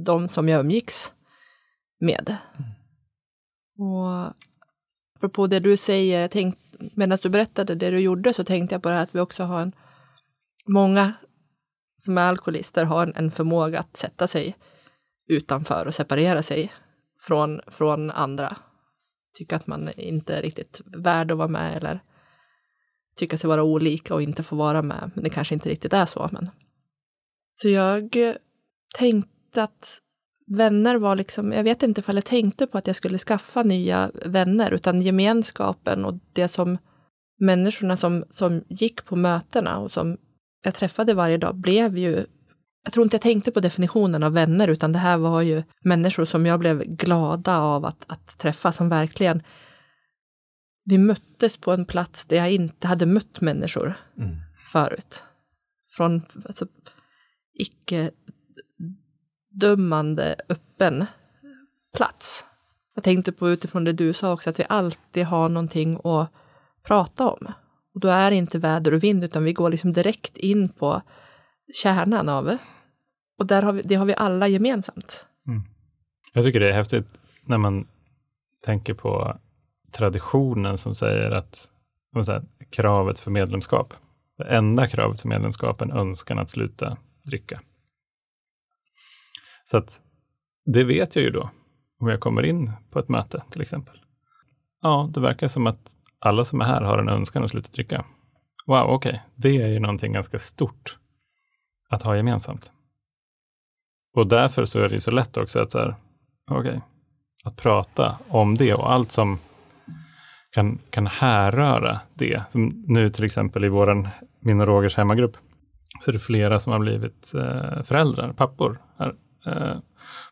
de 0.05 0.29
som 0.29 0.49
jag 0.49 0.61
umgicks 0.61 1.13
med. 2.01 2.37
Mm. 2.59 2.71
Och 3.79 4.35
apropå 5.17 5.47
det 5.47 5.61
du 5.61 5.77
säger, 5.77 6.55
medan 6.97 7.19
du 7.23 7.29
berättade 7.29 7.75
det 7.75 7.91
du 7.91 7.99
gjorde 7.99 8.33
så 8.33 8.45
tänkte 8.45 8.75
jag 8.75 8.83
på 8.83 8.89
det 8.89 8.95
här 8.95 9.03
att 9.03 9.15
vi 9.15 9.21
också 9.21 9.43
har 9.43 9.61
en 9.61 9.73
många 10.69 11.13
som 11.97 12.19
är 12.19 12.23
alkoholister 12.23 12.85
har 12.85 13.03
en, 13.03 13.17
en 13.17 13.31
förmåga 13.31 13.81
att 13.81 13.97
sätta 13.97 14.27
sig 14.27 14.57
utanför 15.27 15.87
och 15.87 15.95
separera 15.95 16.43
sig 16.43 16.73
från, 17.21 17.61
från 17.67 18.11
andra. 18.11 18.57
Tycka 19.39 19.57
att 19.57 19.67
man 19.67 19.91
inte 19.97 20.37
är 20.37 20.43
riktigt 20.43 20.81
värd 20.85 21.31
att 21.31 21.39
vara 21.39 21.49
med 21.49 21.77
eller 21.77 22.01
tycka 23.17 23.39
sig 23.39 23.49
vara 23.49 23.63
olika 23.63 24.15
och 24.15 24.23
inte 24.23 24.43
få 24.43 24.57
vara 24.57 24.83
med. 24.83 25.11
Men 25.15 25.25
det 25.25 25.31
kanske 25.31 25.55
inte 25.55 25.69
riktigt 25.69 25.93
är 25.93 26.07
så. 26.07 26.29
Men. 26.33 26.51
Så 27.53 27.69
jag 27.69 28.17
tänkte 28.99 29.63
att 29.63 30.01
vänner 30.47 30.97
var 30.97 31.17
liksom, 31.17 31.53
jag 31.53 31.65
vet 31.65 31.83
inte 31.83 32.01
ifall 32.01 32.17
jag 32.17 32.25
tänkte 32.25 32.67
på 32.67 32.79
att 32.79 32.87
jag 32.87 32.97
skulle 32.97 33.19
skaffa 33.19 33.63
nya 33.63 34.11
vänner, 34.25 34.71
utan 34.71 35.03
gemenskapen 35.03 36.05
och 36.05 36.15
det 36.33 36.49
som 36.49 36.79
människorna 37.41 37.97
som, 37.97 38.25
som 38.31 38.65
gick 38.69 39.05
på 39.05 39.17
mötena 39.17 39.79
och 39.79 39.93
som 39.93 40.17
jag 40.63 40.75
träffade 40.75 41.15
varje 41.15 41.37
dag 41.37 41.55
blev 41.55 41.99
ju 41.99 42.27
jag 42.85 42.93
tror 42.93 43.05
inte 43.05 43.15
jag 43.15 43.23
tänkte 43.23 43.53
på 43.53 43.61
definitionen 43.61 44.23
av 44.23 44.33
vänner, 44.33 44.69
utan 44.69 44.93
det 44.93 44.99
här 44.99 45.17
var 45.17 45.43
ju 45.43 45.63
människor 45.85 46.25
som 46.25 46.47
jag 46.47 46.61
blev 46.61 46.85
glada 46.85 47.59
av 47.59 47.85
att, 47.85 48.05
att 48.07 48.39
träffa, 48.39 48.73
som 48.73 48.89
verkligen 48.89 49.43
vi 50.85 50.99
möttes 50.99 51.57
på 51.57 51.73
en 51.73 51.85
plats 51.85 52.27
där 52.27 52.37
jag 52.37 52.53
inte 52.53 52.87
hade 52.87 53.07
mött 53.07 53.41
människor 53.41 53.95
mm. 54.19 54.37
förut. 54.73 55.25
Från 55.97 56.23
alltså, 56.47 56.67
icke 57.55 58.11
dömande, 59.61 60.37
öppen 60.49 61.07
plats. 61.97 62.45
Jag 62.95 63.05
tänkte 63.05 63.33
på 63.33 63.51
utifrån 63.51 63.85
det 63.85 63.93
du 63.93 64.13
sa 64.13 64.33
också, 64.33 64.51
att 64.51 64.61
vi 64.61 64.65
alltid 64.69 65.25
har 65.25 65.49
någonting 65.49 66.01
att 66.05 66.29
prata 66.87 67.29
om. 67.29 67.53
Och 67.95 68.01
då 68.01 68.09
är 68.09 68.31
det 68.31 68.37
inte 68.37 68.59
väder 68.59 68.95
och 68.95 69.05
vind, 69.05 69.25
utan 69.25 69.45
vi 69.45 69.53
går 69.53 69.71
liksom 69.71 69.93
direkt 69.93 70.37
in 70.37 70.69
på 70.69 71.03
kärnan 71.83 72.29
av. 72.29 72.59
Och 73.39 73.47
där 73.47 73.63
har 73.63 73.73
vi, 73.73 73.83
det 73.83 73.95
har 73.95 74.07
vi 74.07 74.15
alla 74.17 74.49
gemensamt. 74.49 75.27
Mm. 75.47 75.63
Jag 76.33 76.45
tycker 76.45 76.61
det 76.61 76.69
är 76.69 76.73
häftigt 76.73 77.07
när 77.45 77.59
man 77.59 77.89
tänker 78.65 78.95
på 78.95 79.39
traditionen 79.93 80.79
som 80.79 80.95
säger 80.95 81.31
att 81.31 81.71
säga, 82.25 82.43
kravet 82.71 83.19
för 83.21 83.31
medlemskap, 83.31 83.95
det 84.39 84.45
enda 84.45 84.87
kravet 84.87 85.21
för 85.21 85.29
medlemskap 85.29 85.81
är 85.81 85.85
en 85.85 85.93
önskan 85.93 86.39
att 86.39 86.51
sluta 86.51 86.97
dricka. 87.23 87.61
Så 89.65 89.77
att 89.77 90.03
det 90.65 90.85
vet 90.85 91.17
jag 91.17 91.25
ju 91.25 91.31
då 91.31 91.51
om 92.01 92.09
jag 92.09 92.21
kommer 92.21 92.43
in 92.43 92.73
på 92.91 92.99
ett 92.99 93.09
möte 93.09 93.43
till 93.51 93.61
exempel. 93.61 94.01
Ja, 94.83 95.11
det 95.15 95.21
verkar 95.21 95.49
som 95.49 95.67
att 95.67 95.97
alla 96.19 96.45
som 96.45 96.61
är 96.61 96.65
här 96.65 96.83
har 96.83 96.99
en 96.99 97.09
önskan 97.09 97.45
att 97.45 97.51
sluta 97.51 97.73
dricka. 97.73 98.05
Wow, 98.67 98.83
okej, 98.83 99.11
okay. 99.11 99.21
det 99.35 99.63
är 99.63 99.69
ju 99.69 99.81
någonting 99.81 100.13
ganska 100.13 100.39
stort 100.39 100.99
att 101.89 102.03
ha 102.03 102.17
gemensamt. 102.17 102.73
Och 104.15 104.27
därför 104.27 104.65
så 104.65 104.81
är 104.81 104.89
det 104.89 104.95
ju 104.95 105.01
så 105.01 105.11
lätt 105.11 105.37
också 105.37 105.61
att, 105.61 105.73
så 105.73 105.95
okay, 106.51 106.81
att 107.45 107.57
prata 107.57 108.19
om 108.29 108.57
det 108.57 108.75
och 108.75 108.93
allt 108.93 109.13
som 109.13 109.39
kan, 110.55 110.79
kan 110.91 111.07
härröra 111.07 112.01
det. 112.15 112.43
Som 112.51 112.85
nu 112.87 113.11
till 113.11 113.25
exempel 113.25 113.65
i 113.65 113.69
vår, 113.69 114.09
min 114.41 114.61
och 114.61 114.67
Rogers 114.67 114.97
hemmagrupp, 114.97 115.37
så 116.01 116.11
är 116.11 116.13
det 116.13 116.19
flera 116.19 116.61
som 116.61 116.73
har 116.73 116.81
blivit 116.81 117.33
eh, 117.35 117.83
föräldrar, 117.83 118.33
pappor, 118.33 118.81
här, 118.99 119.15
eh, 119.47 119.79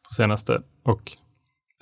på 0.08 0.14
senaste. 0.14 0.62
Och 0.84 1.12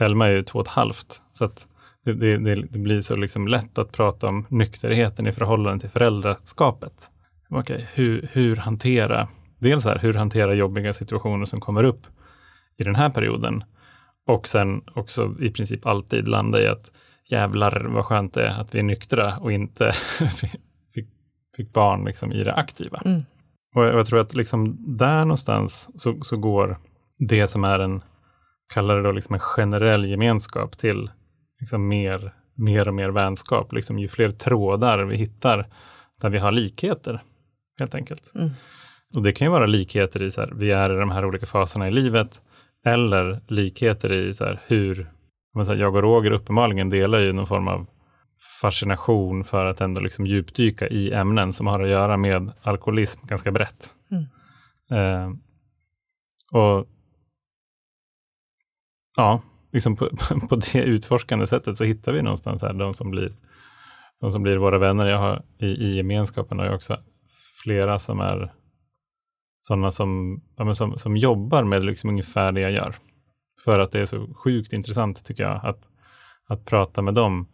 Elma 0.01 0.27
är 0.27 0.31
ju 0.31 0.43
två 0.43 0.59
och 0.59 0.67
ett 0.67 0.73
halvt, 0.73 1.23
så 1.33 1.45
att 1.45 1.69
det, 2.05 2.13
det, 2.13 2.55
det, 2.55 2.79
blir 2.79 3.03
så 3.03 3.17
liksom 3.17 3.49
lätt 3.49 3.79
att 3.79 3.93
prata 3.93 4.29
om 4.29 4.47
nykterheten 4.49 5.27
i 5.27 5.33
förhållande 5.33 5.81
till 5.81 5.91
föräldraskapet. 5.91 7.11
okay, 7.51 7.85
hur, 7.95 8.29
hur 8.33 8.57
hantera, 8.57 9.29
dels 9.61 9.85
här, 9.85 9.99
hur 9.99 10.15
hantera 10.15 10.55
jobbiga 10.55 10.93
situationer 10.93 11.45
som 11.45 11.61
kommer 11.61 11.85
upp 11.85 12.07
i 12.77 12.85
den 12.85 12.95
här 12.95 13.11
perioden 13.11 13.65
och 14.27 14.49
sen 14.49 14.83
också 14.95 15.35
i 15.41 15.51
princip 15.51 15.87
alltid 15.87 16.29
landa 16.29 16.63
i 16.63 16.67
att 16.67 16.91
jävlar 17.31 17.85
vad 17.85 18.05
skönt 18.05 18.35
det 18.35 18.47
är 18.47 18.61
att 18.61 18.75
vi 18.75 18.79
är 18.79 18.83
nyktra 18.83 19.39
och 19.39 19.53
inte 19.53 19.93
fick, 20.95 21.11
fick 21.57 21.73
barn 21.73 22.05
liksom 22.05 22.33
i 22.33 22.45
det 22.45 22.55
aktiva. 22.55 23.03
Mm. 23.05 23.23
Och 23.75 23.85
jag, 23.85 24.07
tror 24.07 24.21
att 24.21 24.35
liksom 24.35 24.77
där 24.99 25.25
någonstans 25.25 25.91
så, 26.03 26.21
så 26.21 26.37
går 26.37 26.79
det 27.19 27.47
som 27.47 27.65
är 27.65 27.79
en, 27.79 28.03
kallar 28.75 28.97
det 28.97 29.03
då 29.03 29.13
liksom 29.13 29.35
en 29.35 29.41
generell 29.41 30.05
gemenskap 30.05 30.79
till 30.79 31.11
liksom 31.61 31.89
mer, 31.89 32.35
mer 32.55 32.89
och 32.89 32.95
mer 32.95 33.09
vänskap. 33.09 33.73
Liksom 33.73 33.99
ju 33.99 34.09
fler 34.09 34.31
trådar 34.31 34.99
vi 35.05 35.17
hittar 35.17 35.69
där 36.21 36.29
vi 36.29 36.39
har 36.39 36.53
likheter, 36.53 37.23
helt 37.79 37.95
enkelt. 37.95 38.33
Mm. 38.35 38.51
Och 39.17 39.23
det 39.23 39.33
kan 39.33 39.47
ju 39.47 39.51
vara 39.51 39.67
likheter 39.67 40.23
i 40.23 40.31
så 40.31 40.41
här, 40.41 40.53
vi 40.57 40.71
är 40.71 40.93
i 40.93 40.97
de 41.01 41.11
här 41.11 41.25
olika 41.25 41.47
faserna 41.47 41.89
i 41.89 41.91
livet, 41.91 42.41
eller 42.85 43.41
likheter 43.49 44.13
i 44.13 44.35
så 44.35 44.45
här, 44.45 44.63
hur 44.67 45.13
jag 45.55 45.97
och 45.97 46.03
Roger 46.03 46.31
uppenbarligen 46.31 46.91
delar 46.91 47.19
ju 47.19 47.33
någon 47.33 47.47
form 47.47 47.69
av 47.69 47.87
fascination 48.61 49.45
för 49.45 49.67
att 49.67 49.81
ändå 49.81 50.01
liksom 50.01 50.27
djupdyka 50.27 50.89
i 50.89 51.13
ämnen 51.13 51.53
som 51.53 51.67
har 51.67 51.81
att 51.81 51.89
göra 51.89 52.17
med 52.17 52.53
alkoholism 52.63 53.27
ganska 53.27 53.53
brett. 53.53 53.95
Mm. 54.11 54.25
Eh, 54.91 55.31
och 56.53 56.87
ja, 59.17 59.43
liksom 59.73 59.97
på, 59.97 60.09
på 60.49 60.57
det 60.57 60.85
utforskande 60.85 61.47
sättet 61.47 61.77
så 61.77 61.85
hittar 61.85 62.13
vi 62.13 62.23
någonstans 62.23 62.63
här 62.63 62.73
de 62.73 62.95
som 62.95 63.11
blir, 63.11 63.33
de 64.21 64.33
som 64.33 64.43
blir 64.43 64.57
våra 64.57 64.79
vänner. 64.79 65.07
Jag 65.07 65.19
har 65.19 65.43
i, 65.59 65.67
i 65.67 65.97
gemenskapen 65.97 66.59
har 66.59 66.67
jag 66.67 66.75
också 66.75 66.99
flera 67.63 67.99
som 67.99 68.21
är 68.21 68.53
sådana 69.61 69.91
som, 69.91 70.41
ja, 70.57 70.75
som, 70.75 70.99
som 70.99 71.17
jobbar 71.17 71.65
med 71.65 71.85
liksom 71.85 72.11
ungefär 72.11 72.53
det 72.53 72.61
jag 72.61 72.73
gör. 72.73 72.97
För 73.65 73.79
att 73.79 73.93
det 73.93 74.01
är 74.01 74.07
så 74.07 74.35
sjukt 74.35 74.73
intressant 74.73 75.25
tycker 75.25 75.43
jag 75.43 75.61
att, 75.65 75.89
att 76.49 76.65
prata 76.65 77.03
med 77.03 77.15
dem 77.15 77.47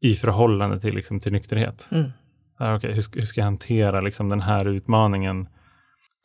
i 0.00 0.14
förhållande 0.14 0.80
till, 0.80 0.94
liksom, 0.94 1.20
till 1.20 1.32
nykterhet. 1.32 1.88
Mm. 1.92 2.10
Ja, 2.58 2.76
okay, 2.76 2.92
hur, 2.92 3.04
hur, 3.14 3.24
ska 3.24 3.40
jag 3.40 3.44
hantera 3.44 4.00
liksom, 4.00 4.28
den 4.28 4.40
här 4.40 4.64
utmaningen 4.64 5.48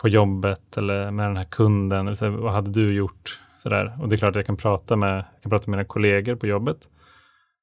på 0.01 0.08
jobbet 0.10 0.77
eller 0.77 1.12
med 1.12 1.29
den 1.29 1.38
här 1.38 1.45
kunden? 1.45 2.08
Eller 2.08 2.15
så, 2.15 2.29
vad 2.29 2.53
hade 2.53 2.71
du 2.71 2.93
gjort? 2.93 3.39
Sådär. 3.63 3.97
Och 4.01 4.10
det 4.10 4.15
är 4.15 4.17
klart 4.17 4.29
att 4.29 4.36
jag 4.36 4.45
kan 4.45 4.58
prata 4.58 4.95
med, 4.95 5.17
jag 5.17 5.41
kan 5.41 5.49
prata 5.49 5.71
med 5.71 5.77
mina 5.77 5.88
kollegor 5.88 6.36
på 6.36 6.47
jobbet. 6.47 6.77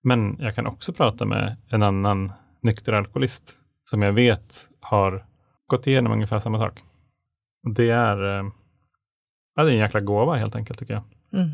Men 0.02 0.36
jag 0.38 0.54
kan 0.54 0.66
också 0.66 0.92
prata 0.92 1.24
med 1.24 1.56
en 1.68 1.82
annan 1.82 2.32
nykter 2.62 2.92
alkoholist 2.92 3.58
som 3.84 4.02
jag 4.02 4.12
vet 4.12 4.68
har 4.80 5.24
gått 5.66 5.86
igenom 5.86 6.12
ungefär 6.12 6.38
samma 6.38 6.58
sak. 6.58 6.82
Det 7.74 7.90
är, 7.90 8.38
eh, 8.38 8.50
ja, 9.54 9.64
det 9.64 9.70
är 9.70 9.74
en 9.74 9.80
jäkla 9.80 10.00
gåva 10.00 10.36
helt 10.36 10.54
enkelt 10.54 10.78
tycker 10.78 10.94
jag. 10.94 11.04
Mm. 11.32 11.50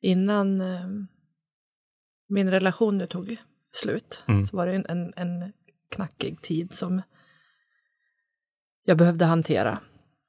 Innan 0.00 0.60
eh, 0.60 0.86
min 2.28 2.50
relation 2.50 2.98
nu 2.98 3.06
tog 3.06 3.36
slut 3.72 4.24
mm. 4.28 4.44
så 4.44 4.56
var 4.56 4.66
det 4.66 4.72
en, 4.74 5.12
en, 5.16 5.52
knackig 5.90 6.40
tid 6.40 6.72
som 6.72 7.02
jag 8.84 8.98
behövde 8.98 9.24
hantera. 9.24 9.80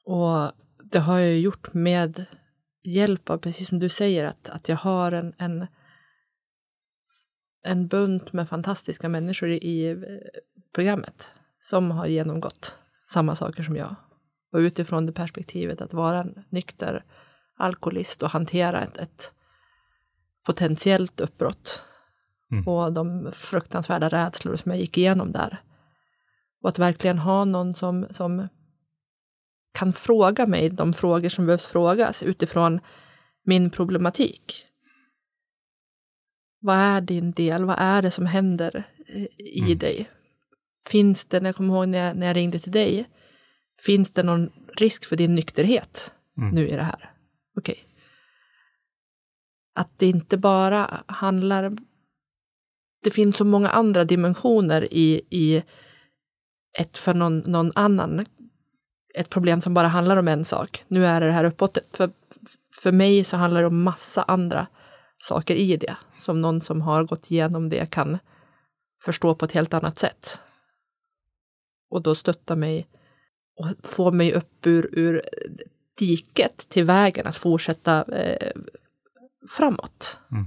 Och 0.05 0.51
det 0.83 0.99
har 0.99 1.19
jag 1.19 1.39
gjort 1.39 1.73
med 1.73 2.25
hjälp 2.83 3.29
av, 3.29 3.37
precis 3.37 3.67
som 3.67 3.79
du 3.79 3.89
säger, 3.89 4.25
att, 4.25 4.49
att 4.49 4.69
jag 4.69 4.75
har 4.75 5.11
en, 5.11 5.33
en, 5.37 5.67
en 7.63 7.87
bunt 7.87 8.33
med 8.33 8.49
fantastiska 8.49 9.09
människor 9.09 9.49
i, 9.49 9.97
programmet 10.73 11.31
som 11.61 11.91
har 11.91 12.07
genomgått 12.07 12.77
samma 13.09 13.35
saker 13.35 13.63
som 13.63 13.75
jag. 13.75 13.95
Och 14.53 14.59
utifrån 14.59 15.05
det 15.05 15.11
perspektivet 15.11 15.81
att 15.81 15.93
vara 15.93 16.25
nykter 16.49 17.03
alkoholist 17.57 18.23
och 18.23 18.29
hantera 18.29 18.81
ett, 18.81 18.97
ett 18.97 19.33
potentiellt 20.45 21.21
uppbrott 21.21 21.83
mm. 22.51 22.67
och 22.67 22.93
de 22.93 23.31
fruktansvärda 23.33 24.09
rädslor 24.09 24.55
som 24.55 24.71
jag 24.71 24.79
gick 24.81 24.97
igenom 24.97 25.31
där. 25.31 25.61
Och 26.61 26.69
att 26.69 26.79
verkligen 26.79 27.19
ha 27.19 27.45
någon 27.45 27.73
som, 27.73 28.07
som 28.11 28.47
kan 29.73 29.93
fråga 29.93 30.45
mig 30.45 30.69
de 30.69 30.93
frågor 30.93 31.29
som 31.29 31.45
behövs 31.45 31.67
frågas 31.67 32.23
utifrån 32.23 32.79
min 33.43 33.69
problematik. 33.69 34.65
Vad 36.59 36.75
är 36.75 37.01
din 37.01 37.31
del? 37.31 37.65
Vad 37.65 37.79
är 37.79 38.01
det 38.01 38.11
som 38.11 38.25
händer 38.25 38.83
i 39.37 39.61
mm. 39.61 39.77
dig? 39.77 40.09
Finns 40.89 41.25
det, 41.25 41.39
när 41.39 41.49
jag 41.49 41.55
kommer 41.55 41.73
ihåg 41.73 41.87
när 41.87 42.07
jag, 42.07 42.17
när 42.17 42.27
jag 42.27 42.35
ringde 42.35 42.59
till 42.59 42.71
dig, 42.71 43.09
finns 43.85 44.11
det 44.11 44.23
någon 44.23 44.49
risk 44.77 45.05
för 45.05 45.15
din 45.15 45.35
nykterhet 45.35 46.13
mm. 46.37 46.55
nu 46.55 46.67
i 46.67 46.75
det 46.75 46.83
här? 46.83 47.11
Okej. 47.57 47.73
Okay. 47.73 47.85
Att 49.75 49.99
det 49.99 50.05
inte 50.05 50.37
bara 50.37 51.03
handlar... 51.05 51.77
Det 53.03 53.11
finns 53.11 53.37
så 53.37 53.45
många 53.45 53.69
andra 53.69 54.05
dimensioner 54.05 54.93
i, 54.93 55.21
i 55.29 55.63
ett 56.79 56.97
för 56.97 57.13
någon, 57.13 57.37
någon 57.37 57.71
annan 57.75 58.25
ett 59.15 59.29
problem 59.29 59.61
som 59.61 59.73
bara 59.73 59.87
handlar 59.87 60.17
om 60.17 60.27
en 60.27 60.45
sak. 60.45 60.83
Nu 60.87 61.05
är 61.05 61.21
det 61.21 61.27
det 61.27 61.33
här 61.33 61.43
uppåtet. 61.43 61.97
För, 61.97 62.11
för 62.81 62.91
mig 62.91 63.23
så 63.23 63.37
handlar 63.37 63.61
det 63.61 63.67
om 63.67 63.83
massa 63.83 64.23
andra 64.23 64.67
saker 65.17 65.55
i 65.55 65.77
det, 65.77 65.95
som 66.17 66.41
någon 66.41 66.61
som 66.61 66.81
har 66.81 67.03
gått 67.03 67.31
igenom 67.31 67.69
det 67.69 67.85
kan 67.91 68.17
förstå 69.05 69.35
på 69.35 69.45
ett 69.45 69.51
helt 69.51 69.73
annat 69.73 69.99
sätt. 69.99 70.41
och 71.89 72.01
då 72.01 72.15
stötta 72.15 72.55
mig 72.55 72.87
och 73.55 73.87
få 73.87 74.11
mig 74.11 74.33
upp 74.33 74.67
ur, 74.67 74.89
ur 74.91 75.21
diket 75.97 76.57
till 76.69 76.83
vägen 76.83 77.27
att 77.27 77.35
fortsätta 77.35 78.03
eh, 78.03 78.51
framåt. 79.57 80.19
Mm. 80.31 80.45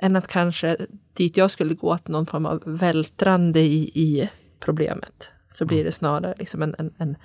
Än 0.00 0.16
att 0.16 0.28
kanske 0.28 0.76
dit 1.12 1.36
jag 1.36 1.50
skulle 1.50 1.74
gå, 1.74 1.92
att 1.92 2.08
någon 2.08 2.26
form 2.26 2.46
av 2.46 2.62
vältrande 2.66 3.60
i, 3.60 3.82
i 3.82 4.30
problemet. 4.60 5.30
Så 5.52 5.64
blir 5.64 5.84
det 5.84 5.92
snarare 5.92 6.34
liksom 6.38 6.62
en, 6.62 6.74
en, 6.78 6.94
en, 6.98 7.16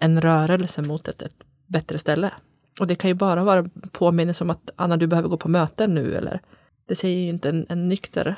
en 0.00 0.20
rörelse 0.20 0.82
mot 0.82 1.08
ett, 1.08 1.22
ett 1.22 1.36
bättre 1.66 1.98
ställe. 1.98 2.32
Och 2.80 2.86
det 2.86 2.94
kan 2.94 3.10
ju 3.10 3.14
bara 3.14 3.44
vara 3.44 3.70
påminnelse 3.92 4.44
om 4.44 4.50
att 4.50 4.70
Anna, 4.76 4.96
du 4.96 5.06
behöver 5.06 5.28
gå 5.28 5.36
på 5.36 5.48
möten 5.48 5.94
nu, 5.94 6.14
eller 6.16 6.40
det 6.88 6.96
säger 6.96 7.18
ju 7.18 7.28
inte 7.28 7.48
en, 7.48 7.66
en 7.68 7.88
nykter, 7.88 8.36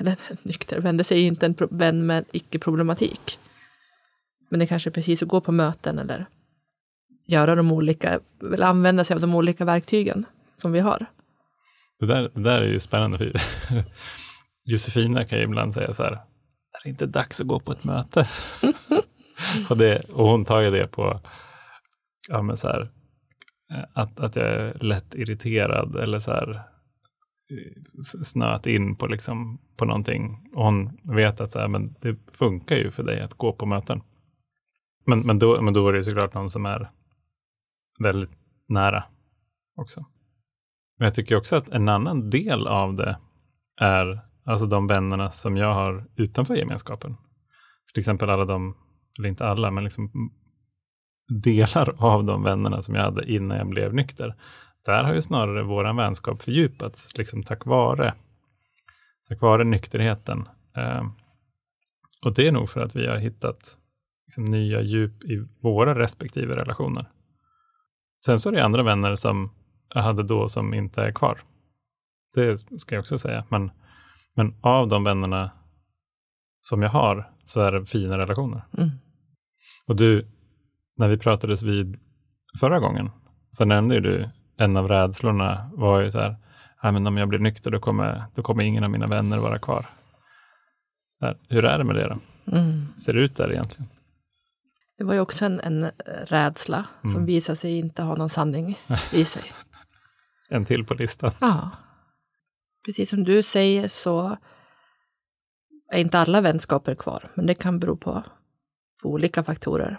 eller 0.00 0.10
en 0.10 0.36
nykter 0.42 0.80
vän, 0.80 0.96
det 0.96 1.04
säger 1.04 1.22
ju 1.22 1.28
inte 1.28 1.46
en 1.46 1.56
vän 1.70 2.06
med 2.06 2.24
icke-problematik. 2.32 3.38
Men 4.54 4.58
det 4.58 4.66
kanske 4.66 4.90
är 4.90 4.92
precis 4.92 5.22
att 5.22 5.28
gå 5.28 5.40
på 5.40 5.52
möten 5.52 5.98
eller 5.98 6.26
göra 7.26 7.54
de 7.54 7.72
olika, 7.72 8.20
eller 8.52 8.66
använda 8.66 9.04
sig 9.04 9.14
av 9.14 9.20
de 9.20 9.34
olika 9.34 9.64
verktygen 9.64 10.26
som 10.50 10.72
vi 10.72 10.80
har. 10.80 11.06
Det 12.00 12.06
där, 12.06 12.30
det 12.34 12.42
där 12.42 12.62
är 12.62 12.66
ju 12.66 12.80
spännande. 12.80 13.18
För 13.18 13.32
Josefina 14.64 15.24
kan 15.24 15.38
ju 15.38 15.44
ibland 15.44 15.74
säga 15.74 15.92
så 15.92 16.02
här, 16.02 16.12
är 16.12 16.82
det 16.84 16.88
inte 16.90 17.06
dags 17.06 17.40
att 17.40 17.46
gå 17.46 17.60
på 17.60 17.72
ett 17.72 17.84
möte? 17.84 18.28
och, 19.70 19.76
det, 19.76 20.10
och 20.10 20.28
hon 20.28 20.44
tar 20.44 20.60
ju 20.60 20.70
det 20.70 20.86
på, 20.86 21.20
ja 22.28 22.42
men 22.42 22.56
så 22.56 22.68
här, 22.68 22.90
att, 23.92 24.20
att 24.20 24.36
jag 24.36 24.46
är 24.46 24.78
lätt 24.80 25.14
irriterad 25.14 25.96
eller 25.96 26.18
så 26.18 26.30
här 26.30 26.62
snöat 28.22 28.66
in 28.66 28.96
på, 28.96 29.06
liksom, 29.06 29.58
på 29.76 29.84
någonting. 29.84 30.50
Och 30.54 30.64
hon 30.64 30.98
vet 31.14 31.40
att 31.40 31.52
så 31.52 31.58
här, 31.58 31.68
men 31.68 31.94
det 32.00 32.16
funkar 32.32 32.76
ju 32.76 32.90
för 32.90 33.02
dig 33.02 33.20
att 33.20 33.34
gå 33.34 33.52
på 33.52 33.66
möten. 33.66 34.02
Men, 35.06 35.20
men, 35.20 35.38
då, 35.38 35.62
men 35.62 35.74
då 35.74 35.88
är 35.88 35.92
det 35.92 36.04
såklart 36.04 36.34
någon 36.34 36.50
som 36.50 36.66
är 36.66 36.90
väldigt 38.02 38.30
nära 38.68 39.04
också. 39.76 40.04
Men 40.98 41.06
jag 41.06 41.14
tycker 41.14 41.36
också 41.36 41.56
att 41.56 41.68
en 41.68 41.88
annan 41.88 42.30
del 42.30 42.66
av 42.66 42.94
det 42.94 43.18
är 43.80 44.20
alltså 44.44 44.66
de 44.66 44.86
vännerna 44.86 45.30
som 45.30 45.56
jag 45.56 45.74
har 45.74 46.06
utanför 46.16 46.54
gemenskapen. 46.54 47.16
Till 47.92 48.00
exempel 48.00 48.30
alla 48.30 48.44
de, 48.44 48.76
eller 49.18 49.28
inte 49.28 49.46
alla, 49.46 49.70
men 49.70 49.84
liksom 49.84 50.10
delar 51.28 51.94
av 51.98 52.24
de 52.24 52.42
vännerna 52.42 52.82
som 52.82 52.94
jag 52.94 53.02
hade 53.02 53.32
innan 53.32 53.58
jag 53.58 53.68
blev 53.68 53.94
nykter. 53.94 54.34
Där 54.84 55.04
har 55.04 55.14
ju 55.14 55.22
snarare 55.22 55.62
vår 55.62 55.96
vänskap 55.96 56.42
fördjupats, 56.42 57.18
liksom 57.18 57.42
tack 57.42 57.66
vare, 57.66 58.14
tack 59.28 59.40
vare 59.40 59.64
nykterheten. 59.64 60.48
Eh, 60.76 61.02
och 62.24 62.34
det 62.34 62.48
är 62.48 62.52
nog 62.52 62.70
för 62.70 62.80
att 62.80 62.96
vi 62.96 63.06
har 63.06 63.16
hittat 63.16 63.78
liksom, 64.26 64.44
nya 64.44 64.80
djup 64.80 65.24
i 65.24 65.46
våra 65.60 65.98
respektive 65.98 66.56
relationer. 66.56 67.10
Sen 68.26 68.38
så 68.38 68.48
är 68.48 68.52
det 68.52 68.64
andra 68.64 68.82
vänner 68.82 69.14
som 69.14 69.50
jag 69.94 70.02
hade 70.02 70.22
då 70.22 70.48
som 70.48 70.74
inte 70.74 71.02
är 71.02 71.12
kvar. 71.12 71.40
Det 72.34 72.58
ska 72.78 72.94
jag 72.94 73.02
också 73.02 73.18
säga. 73.18 73.44
Men, 73.48 73.70
men 74.36 74.54
av 74.60 74.88
de 74.88 75.04
vännerna 75.04 75.50
som 76.60 76.82
jag 76.82 76.90
har 76.90 77.30
så 77.44 77.60
är 77.60 77.72
det 77.72 77.84
fina 77.84 78.18
relationer. 78.18 78.64
Mm. 78.78 78.90
Och 79.86 79.96
du, 79.96 80.26
när 80.96 81.08
vi 81.08 81.18
pratades 81.18 81.62
vid 81.62 81.98
förra 82.60 82.80
gången 82.80 83.10
så 83.50 83.64
nämnde 83.64 84.00
du 84.00 84.30
en 84.60 84.76
av 84.76 84.88
rädslorna 84.88 85.70
var 85.72 86.00
ju 86.00 86.10
så 86.10 86.20
här, 86.20 86.36
men 86.92 87.06
om 87.06 87.16
jag 87.16 87.28
blir 87.28 87.38
nykter 87.38 87.70
då 87.70 87.80
kommer, 87.80 88.24
då 88.34 88.42
kommer 88.42 88.64
ingen 88.64 88.84
av 88.84 88.90
mina 88.90 89.06
vänner 89.06 89.38
vara 89.38 89.58
kvar. 89.58 89.84
Här, 91.20 91.36
hur 91.48 91.64
är 91.64 91.78
det 91.78 91.84
med 91.84 91.96
det 91.96 92.08
då? 92.08 92.18
Mm. 92.56 92.86
ser 92.86 93.12
det 93.12 93.20
ut 93.20 93.36
där 93.36 93.52
egentligen? 93.52 93.88
Det 94.98 95.04
var 95.04 95.14
ju 95.14 95.20
också 95.20 95.44
en, 95.44 95.60
en 95.60 95.90
rädsla 96.26 96.86
som 97.00 97.10
Mm. 97.10 97.26
visade 97.26 97.56
sig 97.56 97.78
inte 97.78 98.02
ha 98.02 98.16
någon 98.16 98.30
sanning 98.30 98.78
i 99.12 99.24
sig. 99.34 99.42
En 100.48 100.64
till 100.64 100.84
på 100.84 100.94
listan. 100.94 101.32
Ja. 101.40 101.70
Precis 102.84 103.10
som 103.10 103.24
du 103.24 103.42
säger 103.42 103.88
så 103.88 104.36
är 105.92 105.98
inte 105.98 106.18
alla 106.18 106.40
vänskaper 106.40 106.94
kvar, 106.94 107.30
men 107.34 107.46
det 107.46 107.54
kan 107.54 107.78
bero 107.78 107.96
på, 107.96 108.22
på 109.02 109.08
olika 109.08 109.44
faktorer. 109.44 109.98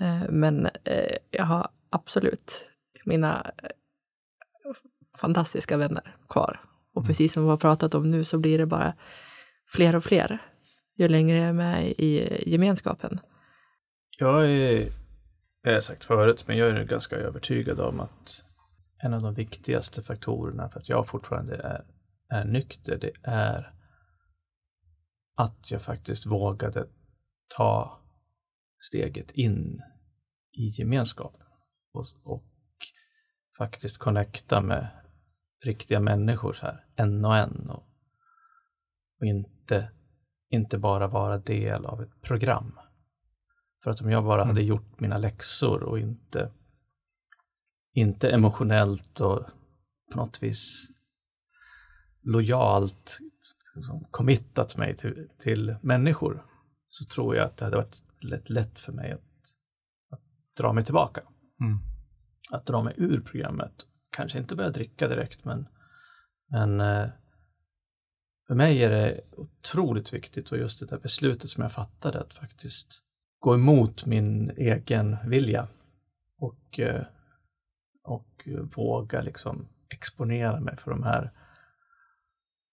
Eh, 0.00 0.28
Men 0.28 0.66
eh, 0.84 1.16
jag 1.30 1.44
har 1.44 1.68
absolut 1.90 2.64
mina 3.04 3.50
eh, 3.62 3.70
fantastiska 5.18 5.76
vänner 5.76 6.16
kvar. 6.28 6.60
Och 6.94 7.06
precis 7.06 7.32
som 7.32 7.42
vi 7.42 7.48
har 7.48 7.56
pratat 7.56 7.94
om 7.94 8.08
nu 8.08 8.24
så 8.24 8.38
blir 8.38 8.58
det 8.58 8.66
bara 8.66 8.94
fler 9.66 9.94
och 9.96 10.04
fler 10.04 10.38
ju 10.96 11.08
längre 11.08 11.36
jag 11.38 11.48
är 11.48 11.52
med 11.52 11.88
i 11.88 12.42
gemenskapen. 12.50 13.20
Jag 14.20 14.50
är, 14.50 14.92
jag 15.62 15.72
har 15.72 15.80
sagt 15.80 16.04
förut, 16.04 16.44
men 16.46 16.56
jag 16.56 16.68
är 16.68 16.84
ganska 16.84 17.16
övertygad 17.16 17.80
om 17.80 18.00
att 18.00 18.44
en 19.02 19.14
av 19.14 19.22
de 19.22 19.34
viktigaste 19.34 20.02
faktorerna 20.02 20.68
för 20.68 20.80
att 20.80 20.88
jag 20.88 21.08
fortfarande 21.08 21.56
är, 21.56 21.84
är 22.28 22.44
nykter, 22.44 22.98
det 22.98 23.12
är 23.22 23.72
att 25.36 25.70
jag 25.70 25.82
faktiskt 25.82 26.26
vågade 26.26 26.86
ta 27.56 28.00
steget 28.80 29.30
in 29.30 29.82
i 30.52 30.68
gemenskapen 30.68 31.46
och, 31.92 32.06
och 32.22 32.44
faktiskt 33.58 33.98
connecta 33.98 34.60
med 34.60 34.88
riktiga 35.64 36.00
människor 36.00 36.52
så 36.52 36.66
här, 36.66 36.84
en 36.96 37.24
och 37.24 37.36
en 37.36 37.70
och, 37.70 37.86
och 39.20 39.26
inte, 39.26 39.90
inte 40.48 40.78
bara 40.78 41.06
vara 41.06 41.38
del 41.38 41.86
av 41.86 42.02
ett 42.02 42.22
program. 42.22 42.78
För 43.82 43.90
att 43.90 44.00
om 44.00 44.10
jag 44.10 44.24
bara 44.24 44.42
Mm. 44.42 44.48
hade 44.48 44.62
gjort 44.62 45.00
mina 45.00 45.18
läxor 45.18 45.82
och 45.82 45.98
inte, 45.98 46.50
inte 47.92 48.30
emotionellt 48.30 49.20
och 49.20 49.46
på 50.12 50.16
något 50.16 50.42
vis 50.42 50.88
lojalt 52.22 53.18
liksom, 53.74 54.04
committat 54.10 54.76
mig 54.76 54.96
till, 54.96 55.28
till 55.38 55.76
människor 55.82 56.44
så 56.88 57.04
tror 57.04 57.36
jag 57.36 57.44
att 57.46 57.56
det 57.56 57.64
hade 57.64 57.76
varit 57.76 58.02
lätt, 58.20 58.50
lätt 58.50 58.78
för 58.78 58.92
mig 58.92 59.12
att, 59.12 59.20
att 60.10 60.22
dra 60.56 60.72
mig 60.72 60.84
tillbaka. 60.84 61.20
Mm. 61.60 61.78
Att 62.50 62.66
dra 62.66 62.82
mig 62.82 62.94
ur 62.96 63.20
programmet. 63.20 63.72
Kanske 64.10 64.38
inte 64.38 64.56
börja 64.56 64.70
dricka 64.70 65.08
direkt 65.08 65.44
men, 65.44 65.66
men 66.50 66.80
eh, 66.80 67.08
för 68.46 68.54
mig 68.54 68.82
är 68.84 68.90
det 68.90 69.20
otroligt 69.32 70.12
viktigt 70.12 70.52
och 70.52 70.58
just 70.58 70.80
det 70.80 70.86
där 70.86 70.98
beslutet 70.98 71.50
som 71.50 71.62
jag 71.62 71.72
fattade 71.72 72.20
att 72.20 72.34
faktiskt 72.34 73.02
gå 73.38 73.54
emot 73.54 74.06
min 74.06 74.50
egen 74.50 75.16
vilja 75.24 75.68
och, 76.38 76.80
eh, 76.80 77.06
och 78.02 78.48
våga 78.76 79.20
liksom 79.20 79.68
exponera 79.88 80.60
mig 80.60 80.76
för 80.76 80.90
de 80.90 81.02
här, 81.02 81.32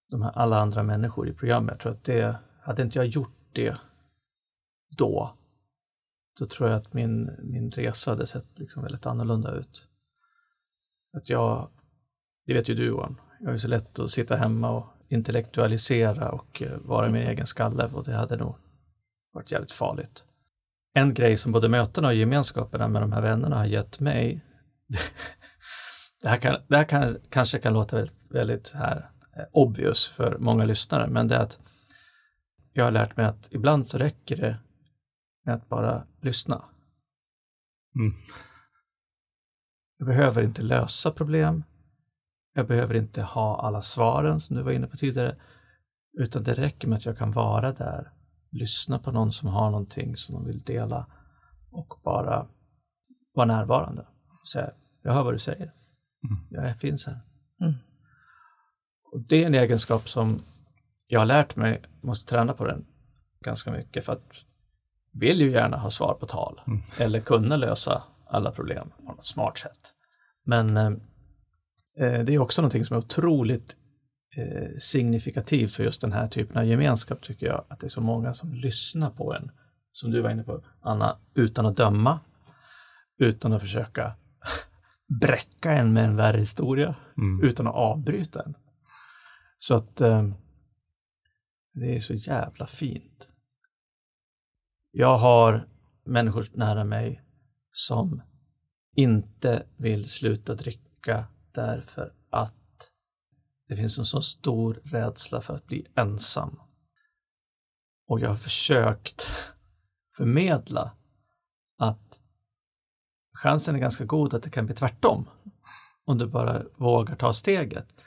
de 0.10 0.22
här 0.22 0.32
alla 0.32 0.60
andra 0.60 0.84
människor 0.84 1.28
i 1.28 1.34
programmet. 1.34 1.72
Jag 1.72 1.80
tror 1.80 1.92
att 1.92 2.04
det, 2.04 2.40
hade 2.62 2.82
inte 2.82 3.00
jag 3.00 3.08
gjort 3.08 3.36
det 3.52 3.78
då, 4.98 5.38
då 6.40 6.46
tror 6.46 6.70
jag 6.70 6.78
att 6.78 6.94
min, 6.94 7.32
min 7.44 7.72
resa 7.72 8.12
hade 8.12 8.28
sett 8.28 8.60
liksom 8.60 8.84
väldigt 8.84 9.06
annorlunda 9.06 9.52
ut. 9.52 9.88
Att 11.18 11.30
jag, 11.30 11.70
det 12.46 12.54
vet 12.54 12.70
ju 12.70 12.76
du 12.76 12.86
Johan, 12.86 13.22
jag 13.40 13.54
är 13.54 13.58
så 13.58 13.68
lätt 13.68 14.00
att 14.00 14.12
sitta 14.12 14.36
hemma 14.36 14.70
och 14.70 14.86
intellektualisera 15.08 16.32
och 16.32 16.62
eh, 16.62 16.78
vara 16.78 17.10
i 17.10 17.12
min 17.12 17.28
egen 17.28 17.46
skalle 17.46 17.86
och 17.94 18.04
det 18.04 18.14
hade 18.14 18.38
nog 18.38 18.56
varit 19.32 19.52
jävligt 19.52 19.72
farligt. 19.72 20.24
En 20.98 21.14
grej 21.14 21.38
som 21.38 21.52
både 21.52 21.70
mötena 21.70 22.08
och 22.08 22.14
gemenskaperna 22.14 22.88
med 22.88 23.02
de 23.02 23.12
här 23.12 23.22
vännerna 23.22 23.58
har 23.58 23.66
gett 23.66 24.00
mig, 24.00 24.42
det 26.22 26.30
här, 26.30 26.38
kan, 26.38 26.58
det 26.68 26.78
här 26.78 26.84
kan, 26.84 27.18
kanske 27.30 27.60
kan 27.60 27.74
låta 27.74 27.96
väldigt, 27.96 28.32
väldigt 28.32 28.72
här 28.72 29.10
eh, 29.38 29.44
obvious 29.52 30.08
för 30.08 30.38
många 30.38 30.66
lyssnare, 30.66 31.08
men 31.08 31.28
det 31.28 31.36
är 31.36 31.40
att 31.40 31.60
jag 32.74 32.84
har 32.84 32.92
lärt 32.92 33.18
mig 33.18 33.26
att 33.26 33.48
ibland 33.52 33.88
så 33.88 33.98
räcker 33.98 34.36
det 34.36 34.58
med 35.46 35.56
att 35.56 35.70
bara 35.70 36.08
lyssna. 36.22 36.66
Mm. 37.96 38.14
Jag 39.98 40.08
behöver 40.08 40.42
inte 40.42 40.62
lösa 40.62 41.12
problem. 41.12 41.64
Jag 42.54 42.68
behöver 42.68 42.94
inte 42.94 43.22
ha 43.22 43.62
alla 43.62 43.82
svaren 43.82 44.42
som 44.42 44.56
du 44.56 44.64
var 44.64 44.72
inne 44.72 44.88
på 44.88 44.98
tidigare. 44.98 45.36
Utan 46.18 46.44
det 46.44 46.54
räcker 46.54 46.88
med 46.88 46.98
att 46.98 47.06
jag 47.06 47.18
kan 47.18 47.32
vara 47.32 47.72
där, 47.72 48.12
lyssna 48.56 49.00
på 49.00 49.12
någon 49.12 49.32
som 49.32 49.50
har 49.50 49.72
någonting 49.72 50.18
som 50.18 50.36
de 50.36 50.46
vill 50.46 50.62
dela 50.62 51.08
och 51.72 51.94
bara 52.04 52.48
vara 53.34 53.48
närvarande. 53.48 54.08
Säga, 54.54 54.72
jag 55.02 55.14
hör 55.14 55.24
vad 55.24 55.34
du 55.34 55.40
säger. 55.40 55.74
Jag 56.50 56.80
finns 56.80 57.06
här. 57.06 57.20
Mm. 57.62 57.74
Och 59.12 59.22
det 59.22 59.44
är 59.44 59.48
en 59.48 59.56
egenskap 59.56 60.10
som 60.10 60.40
jag 61.08 61.20
har 61.20 61.26
lärt 61.26 61.56
mig, 61.56 61.82
måste 62.02 62.30
träna 62.30 62.54
på 62.54 62.66
den 62.66 62.86
ganska 63.40 63.72
mycket 63.72 64.06
för 64.06 64.14
att 64.14 64.24
vill 65.12 65.42
ju 65.42 65.52
gärna 65.52 65.78
ha 65.78 65.90
svar 65.90 66.14
på 66.14 66.26
tal 66.26 66.62
Mm. 66.68 66.82
eller 66.98 67.20
kunna 67.20 67.58
lösa 67.58 68.04
alla 68.28 68.52
problem 68.52 68.92
på 68.98 69.04
något 69.04 69.26
smart 69.26 69.58
sätt. 69.58 69.94
Men 70.44 70.78
eh, 70.78 70.92
eh, 72.00 72.20
det 72.24 72.34
är 72.34 72.40
också 72.40 72.62
någonting 72.62 72.86
som 72.86 72.96
är 72.96 73.00
otroligt 73.00 73.78
eh, 74.38 74.70
signifikativt 74.80 75.72
för 75.74 75.84
just 75.84 76.02
den 76.02 76.12
här 76.14 76.28
typen 76.28 76.58
av 76.58 76.66
gemenskap 76.66 77.22
tycker 77.22 77.46
jag, 77.48 77.66
att 77.68 77.80
det 77.80 77.88
är 77.88 77.90
så 77.90 78.02
många 78.02 78.34
som 78.34 78.54
lyssnar 78.54 79.10
på 79.10 79.34
en 79.34 79.52
som 79.92 80.12
du 80.12 80.22
var 80.22 80.30
inne 80.30 80.44
på, 80.44 80.64
Anna, 80.82 81.18
utan 81.34 81.66
att 81.66 81.78
döma, 81.78 82.20
utan 83.18 83.54
att 83.54 83.62
försöka 83.62 84.16
bräcka 85.22 85.72
en 85.72 85.94
med 85.94 86.06
en 86.06 86.16
värre 86.16 86.38
historia, 86.38 86.96
Mm. 87.18 87.44
utan 87.50 87.68
att 87.68 87.76
avbryta 87.76 88.44
en. 88.44 88.56
Så 89.58 89.76
att 89.76 90.02
eh, 90.02 90.24
det 91.74 91.96
är 91.96 92.00
så 92.00 92.14
jävla 92.14 92.66
fint. 92.66 93.28
Jag 94.92 95.18
har 95.18 95.68
människor 96.06 96.48
nära 96.54 96.84
mig 96.84 97.22
som 97.72 98.22
inte 98.96 99.66
vill 99.78 100.10
sluta 100.10 100.56
dricka 100.56 101.26
därför 101.54 102.14
det 103.68 103.76
finns 103.76 103.98
en 103.98 104.06
så 104.06 104.22
stor 104.22 104.82
rädsla 104.84 105.42
för 105.42 105.56
att 105.56 105.68
bli 105.68 105.88
ensam. 105.96 106.60
Och 108.08 108.20
jag 108.20 108.30
har 108.30 108.36
försökt 108.36 109.28
förmedla 110.18 110.92
att 111.78 112.22
chansen 113.34 113.76
är 113.76 113.80
ganska 113.80 114.06
god 114.06 114.34
att 114.34 114.44
det 114.44 114.50
kan 114.50 114.66
bli 114.66 114.76
tvärtom. 114.76 115.30
Om 116.06 116.18
du 116.18 116.28
bara 116.28 116.64
vågar 116.78 117.16
ta 117.16 117.34
steget. 117.34 118.06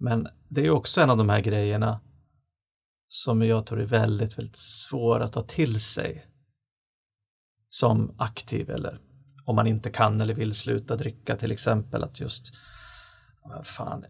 Men 0.00 0.28
det 0.48 0.66
är 0.66 0.70
också 0.70 1.00
en 1.00 1.10
av 1.10 1.16
de 1.16 1.28
här 1.28 1.40
grejerna 1.40 2.00
som 3.06 3.42
jag 3.42 3.66
tror 3.66 3.80
är 3.80 3.86
väldigt, 3.86 4.38
väldigt 4.38 4.56
svår 4.56 5.20
att 5.20 5.32
ta 5.32 5.42
till 5.42 5.80
sig 5.80 6.26
som 7.68 8.14
aktiv 8.18 8.70
eller 8.70 9.00
om 9.44 9.56
man 9.56 9.66
inte 9.66 9.90
kan 9.90 10.20
eller 10.20 10.34
vill 10.34 10.54
sluta 10.54 10.96
dricka 10.96 11.36
till 11.36 11.52
exempel 11.52 12.04
att 12.04 12.20
just 12.20 12.54
fan, 13.62 14.04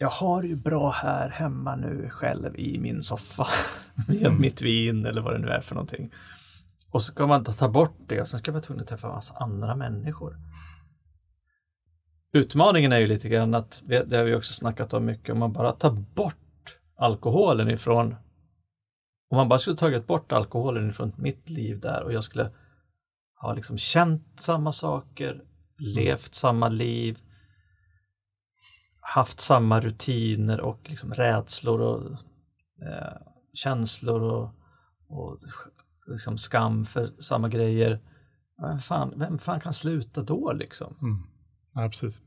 jag 0.00 0.10
har 0.10 0.42
ju 0.42 0.56
bra 0.56 0.90
här 0.90 1.28
hemma 1.28 1.76
nu 1.76 2.08
själv 2.10 2.56
i 2.58 2.78
min 2.78 3.02
soffa 3.02 3.46
med 4.08 4.26
Mm. 4.26 4.40
mitt 4.40 4.62
vin 4.62 5.06
eller 5.06 5.20
vad 5.20 5.34
det 5.34 5.38
nu 5.38 5.48
är 5.48 5.60
för 5.60 5.74
någonting. 5.74 6.12
Och 6.90 7.02
så 7.02 7.12
ska 7.12 7.26
man 7.26 7.44
ta 7.44 7.68
bort 7.68 7.96
det 8.08 8.20
och 8.20 8.28
sen 8.28 8.38
ska 8.38 8.50
man 8.50 8.54
vara 8.54 8.62
tvungen 8.62 8.82
att 8.82 8.88
träffa 8.88 9.08
en 9.08 9.14
massa 9.14 9.34
andra 9.36 9.76
människor. 9.76 10.36
Utmaningen 12.32 12.92
är 12.92 12.98
ju 12.98 13.06
lite 13.06 13.28
grann 13.28 13.54
att, 13.54 13.82
det, 13.86 14.04
det 14.04 14.16
har 14.16 14.24
vi 14.24 14.34
också 14.34 14.52
snackat 14.52 14.92
om 14.92 15.04
mycket, 15.04 15.32
om 15.32 15.38
man 15.38 15.52
bara 15.52 15.72
tar 15.72 15.90
bort 15.90 16.36
alkoholen 16.96 17.70
ifrån 17.70 18.16
om 19.30 19.36
man 19.36 19.48
bara 19.48 19.58
skulle 19.58 19.76
tagit 19.76 20.06
bort 20.06 20.32
alkoholen 20.32 20.90
ifrån 20.90 21.12
mitt 21.16 21.48
liv 21.50 21.80
där 21.80 22.02
och 22.02 22.12
jag 22.12 22.24
skulle 22.24 22.50
ha 23.40 23.54
liksom 23.54 23.78
känt 23.78 24.40
samma 24.40 24.72
saker, 24.72 25.42
levt 25.78 26.34
samma 26.34 26.68
liv, 26.68 27.18
haft 29.10 29.40
samma 29.40 29.80
rutiner 29.80 30.60
och 30.60 30.80
liksom 30.90 31.14
rädslor 31.14 31.80
och 31.80 32.10
eh, 32.86 33.16
känslor 33.52 34.22
och, 34.22 34.50
och 35.08 35.38
liksom 36.06 36.38
skam 36.38 36.84
för 36.84 37.20
samma 37.20 37.48
grejer. 37.48 38.00
Vem 38.62 38.78
fan, 38.78 39.14
vem 39.16 39.38
fan 39.38 39.60
kan 39.60 39.72
sluta 39.72 40.22
då 40.22 40.52
liksom? 40.52 40.96
Mm. 41.02 41.22
Ja, 41.74 41.88
precis. 41.88 42.22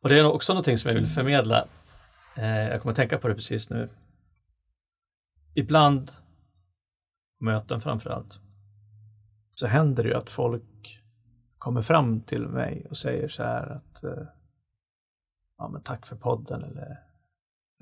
Och 0.00 0.08
det 0.08 0.18
är 0.18 0.24
också 0.24 0.52
någonting 0.52 0.78
som 0.78 0.88
jag 0.88 0.94
vill 0.94 1.08
förmedla. 1.08 1.66
Eh, 2.36 2.68
jag 2.68 2.82
kommer 2.82 2.92
att 2.92 2.96
tänka 2.96 3.18
på 3.18 3.28
det 3.28 3.34
precis 3.34 3.70
nu. 3.70 3.90
Ibland, 5.54 6.10
möten 7.40 7.80
framför 7.80 8.10
allt, 8.10 8.40
så 9.50 9.66
händer 9.66 10.02
det 10.02 10.08
ju 10.08 10.14
att 10.14 10.30
folk 10.30 11.00
kommer 11.58 11.82
fram 11.82 12.20
till 12.20 12.48
mig 12.48 12.86
och 12.90 12.96
säger 12.96 13.28
så 13.28 13.42
här 13.42 13.66
att 13.66 14.04
eh, 14.04 14.26
ja, 15.58 15.68
men 15.68 15.82
tack 15.82 16.06
för 16.06 16.16
podden 16.16 16.64
eller 16.64 16.98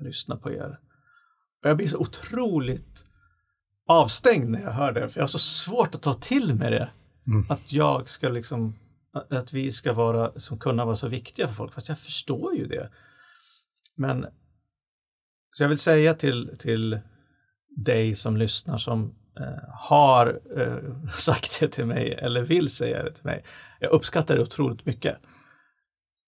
lyssna 0.03 0.37
på 0.37 0.51
er. 0.51 0.79
Och 1.63 1.69
jag 1.69 1.77
blir 1.77 1.87
så 1.87 1.97
otroligt 1.97 3.05
avstängd 3.87 4.49
när 4.49 4.61
jag 4.61 4.71
hör 4.71 4.91
det, 4.91 5.09
för 5.09 5.19
jag 5.19 5.23
har 5.23 5.27
så 5.27 5.39
svårt 5.39 5.95
att 5.95 6.01
ta 6.01 6.13
till 6.13 6.55
mig 6.55 6.71
det. 6.71 6.89
Mm. 7.27 7.45
Att 7.49 7.71
jag 7.73 8.09
ska 8.09 8.29
liksom, 8.29 8.75
att- 9.29 9.53
vi 9.53 9.71
ska 9.71 9.93
vara, 9.93 10.39
som 10.39 10.59
kunna 10.59 10.85
vara 10.85 10.95
så 10.95 11.07
viktiga 11.07 11.47
för 11.47 11.53
folk, 11.53 11.73
fast 11.73 11.89
jag 11.89 11.99
förstår 11.99 12.55
ju 12.55 12.67
det. 12.67 12.91
Men, 13.95 14.25
så 15.51 15.63
jag 15.63 15.69
vill 15.69 15.77
säga 15.79 16.13
till, 16.13 16.55
till 16.59 16.99
dig 17.85 18.15
som 18.15 18.37
lyssnar 18.37 18.77
som 18.77 19.15
eh, 19.39 19.69
har 19.73 20.41
eh, 20.57 21.07
sagt 21.07 21.59
det 21.59 21.67
till 21.67 21.85
mig 21.85 22.13
eller 22.13 22.41
vill 22.41 22.69
säga 22.69 23.03
det 23.03 23.13
till 23.13 23.25
mig. 23.25 23.45
Jag 23.79 23.91
uppskattar 23.91 24.35
det 24.35 24.41
otroligt 24.41 24.85
mycket. 24.85 25.17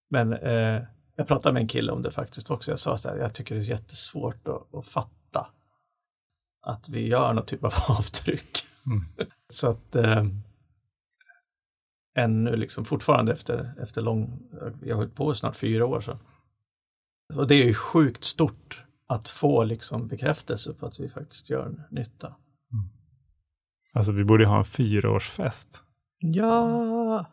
Men 0.10 0.34
eh, 0.34 0.82
jag 1.16 1.28
pratade 1.28 1.54
med 1.54 1.62
en 1.62 1.68
kille 1.68 1.92
om 1.92 2.02
det 2.02 2.12
faktiskt 2.12 2.52
också. 2.52 2.72
Jag 2.72 2.80
sa 2.80 2.98
så 2.98 3.10
här, 3.10 3.18
jag 3.18 3.34
tycker 3.34 3.56
det 3.56 3.62
är 3.62 3.66
jättesvårt 3.66 4.48
att, 4.48 4.74
att 4.76 4.86
fatta 4.86 5.48
att 6.62 6.90
vi 6.90 7.08
gör 7.08 7.34
någon 7.34 7.46
typ 7.46 7.64
av 7.64 7.74
avtryck. 7.88 8.58
Mm. 8.86 9.06
Så 9.50 9.70
att 9.70 9.96
eh, 9.96 10.26
ännu 12.18 12.56
liksom 12.56 12.86
fortfarande 12.86 13.32
efter, 13.34 13.74
efter 13.82 14.02
lång, 14.02 14.50
jag 14.82 14.96
har 14.96 15.02
hållit 15.02 15.16
på 15.16 15.34
snart 15.34 15.56
fyra 15.56 15.86
år 15.86 16.02
så. 16.02 16.20
Och 17.34 17.48
det 17.48 17.56
är 17.56 17.66
ju 17.66 17.74
sjukt 17.74 18.24
stort 18.24 18.86
att 19.08 19.30
få 19.30 19.64
liksom 19.64 20.08
bekräftelse 20.08 20.74
på 20.74 20.86
att 20.86 21.00
vi 21.00 21.10
faktiskt 21.10 21.50
gör 21.50 21.88
nytta. 21.92 22.36
Alltså 23.94 24.12
vi 24.12 24.24
borde 24.24 24.44
ju 24.44 24.50
ha 24.50 24.58
en 24.58 24.66
fyraårsfest, 24.66 25.84
Ja. 26.20 27.26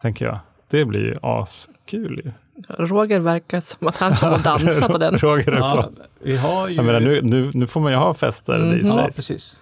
tänker 0.00 0.24
jag. 0.24 0.40
Det 0.68 0.84
blir 0.84 1.00
ju 1.00 1.18
askul 1.22 2.22
ju. 2.24 2.32
Roger 2.68 3.20
verkar 3.20 3.60
som 3.60 3.88
att 3.88 3.98
han 3.98 4.16
kommer 4.16 4.34
att 4.34 4.44
dansa 4.44 4.88
på 4.88 4.98
den. 4.98 5.18
Roger 5.18 5.52
är 5.52 5.56
Ja, 5.58 5.90
på. 5.92 5.98
vi 6.20 6.36
har 6.36 6.68
ju... 6.68 6.74
Jag 6.74 6.84
menar, 6.84 7.00
nu, 7.00 7.20
nu, 7.22 7.50
nu 7.54 7.66
får 7.66 7.80
man 7.80 7.92
ju 7.92 7.98
ha 7.98 8.14
fester 8.14 8.58
Mhm. 8.58 8.70
these 8.78 8.88
ja, 8.88 9.04
precis. 9.16 9.58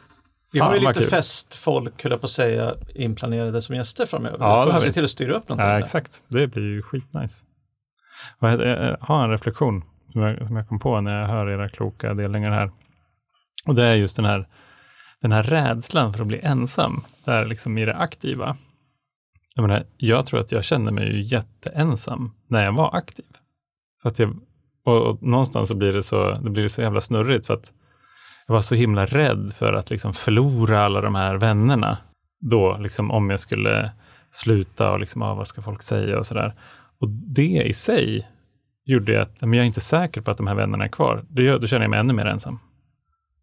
Vi 0.53 0.61
har 0.61 0.75
ju 0.75 0.81
lite 0.81 0.93
kul. 0.93 1.03
festfolk, 1.03 2.03
höll 2.03 2.13
jag 2.13 2.21
på 2.21 2.25
att 2.27 2.31
säga, 2.31 2.75
inplanerade 2.95 3.63
som 3.63 3.75
gäster 3.77 4.07
framöver. 4.07 4.37
Ja, 4.41 4.59
det 4.59 4.61
vi 4.61 4.67
får 4.67 4.73
har 4.73 4.81
se 4.81 4.93
till 4.93 5.05
att 5.05 5.11
styra 5.11 5.33
upp 5.35 5.49
någonting. 5.49 5.71
Ja, 5.71 5.79
exakt. 5.79 6.23
Det 6.29 6.47
blir 6.47 6.63
ju 6.63 6.83
skitnice. 6.83 7.45
Vad 8.39 8.51
heter, 8.51 8.67
jag 9.01 9.07
har 9.07 9.25
en 9.25 9.31
reflektion 9.31 9.85
som 10.13 10.21
jag, 10.21 10.47
som 10.47 10.57
jag 10.57 10.69
kom 10.69 10.79
på 10.81 11.01
när 11.01 11.21
jag 11.21 11.29
hör 11.29 11.51
era 11.51 11.69
kloka 11.69 12.15
delningar 12.15 12.51
här. 12.51 12.71
Och 13.67 13.75
det 13.75 13.85
är 13.85 13.95
just 13.95 14.17
den 14.17 14.25
här, 14.25 14.49
den 15.23 15.33
här 15.33 15.43
rädslan 15.43 16.13
för 16.13 16.21
att 16.21 16.27
bli 16.27 16.41
ensam, 16.43 17.05
där 17.25 17.45
liksom 17.45 17.79
i 17.79 17.85
det 17.85 17.95
aktiva. 17.97 18.57
Jag 19.61 19.69
menar, 19.69 19.85
jag 19.97 20.27
tror 20.27 20.41
att 20.41 20.53
jag 20.53 20.65
kände 20.65 20.93
mig 20.93 21.13
ju 21.13 21.23
jätteensam 21.23 22.31
när 22.49 22.65
jag 22.65 22.73
var 22.73 22.97
aktiv. 22.97 23.25
För 24.03 24.09
att 24.09 24.19
jag, 24.19 24.37
och, 24.85 25.07
och 25.07 25.23
någonstans 25.23 25.69
så 25.69 25.75
blir 25.75 25.93
det 25.93 26.03
så, 26.03 26.31
det 26.31 26.51
blir 26.51 26.69
så 26.69 26.83
jävla 26.83 27.01
snurrigt 27.01 27.47
för 27.47 27.55
att 27.55 27.73
jag 28.47 28.55
var 28.55 28.61
så 28.61 28.75
himla 28.75 29.07
rädd 29.07 29.53
för 29.57 29.73
att 29.73 29.91
liksom 29.91 30.15
förlora 30.15 30.85
alla 30.85 31.01
de 31.01 31.15
här 31.15 31.35
vännerna. 31.35 31.99
Då, 32.41 32.77
liksom 32.77 33.11
om 33.11 33.31
jag 33.31 33.41
skulle 33.41 33.91
sluta 34.31 34.91
och 34.93 35.01
liksom, 35.01 35.23
ah, 35.23 35.35
vad 35.35 35.47
ska 35.47 35.63
folk 35.63 35.83
säga 35.83 36.19
och 36.19 36.27
sådär. 36.27 36.55
Och 37.01 37.09
det 37.09 37.63
i 37.63 37.73
sig 37.73 38.29
gjorde 38.85 39.23
att 39.23 39.41
men 39.41 39.53
jag 39.53 39.63
är 39.63 39.67
inte 39.67 39.81
säker 39.81 40.21
på 40.21 40.31
att 40.31 40.37
de 40.37 40.47
här 40.47 40.55
vännerna 40.55 40.85
är 40.85 40.89
kvar. 40.89 41.25
Det 41.29 41.43
gör, 41.43 41.59
då 41.59 41.67
känner 41.67 41.83
jag 41.83 41.91
mig 41.91 42.01
ännu 42.01 42.13
mer 42.13 42.27
ensam. 42.27 42.59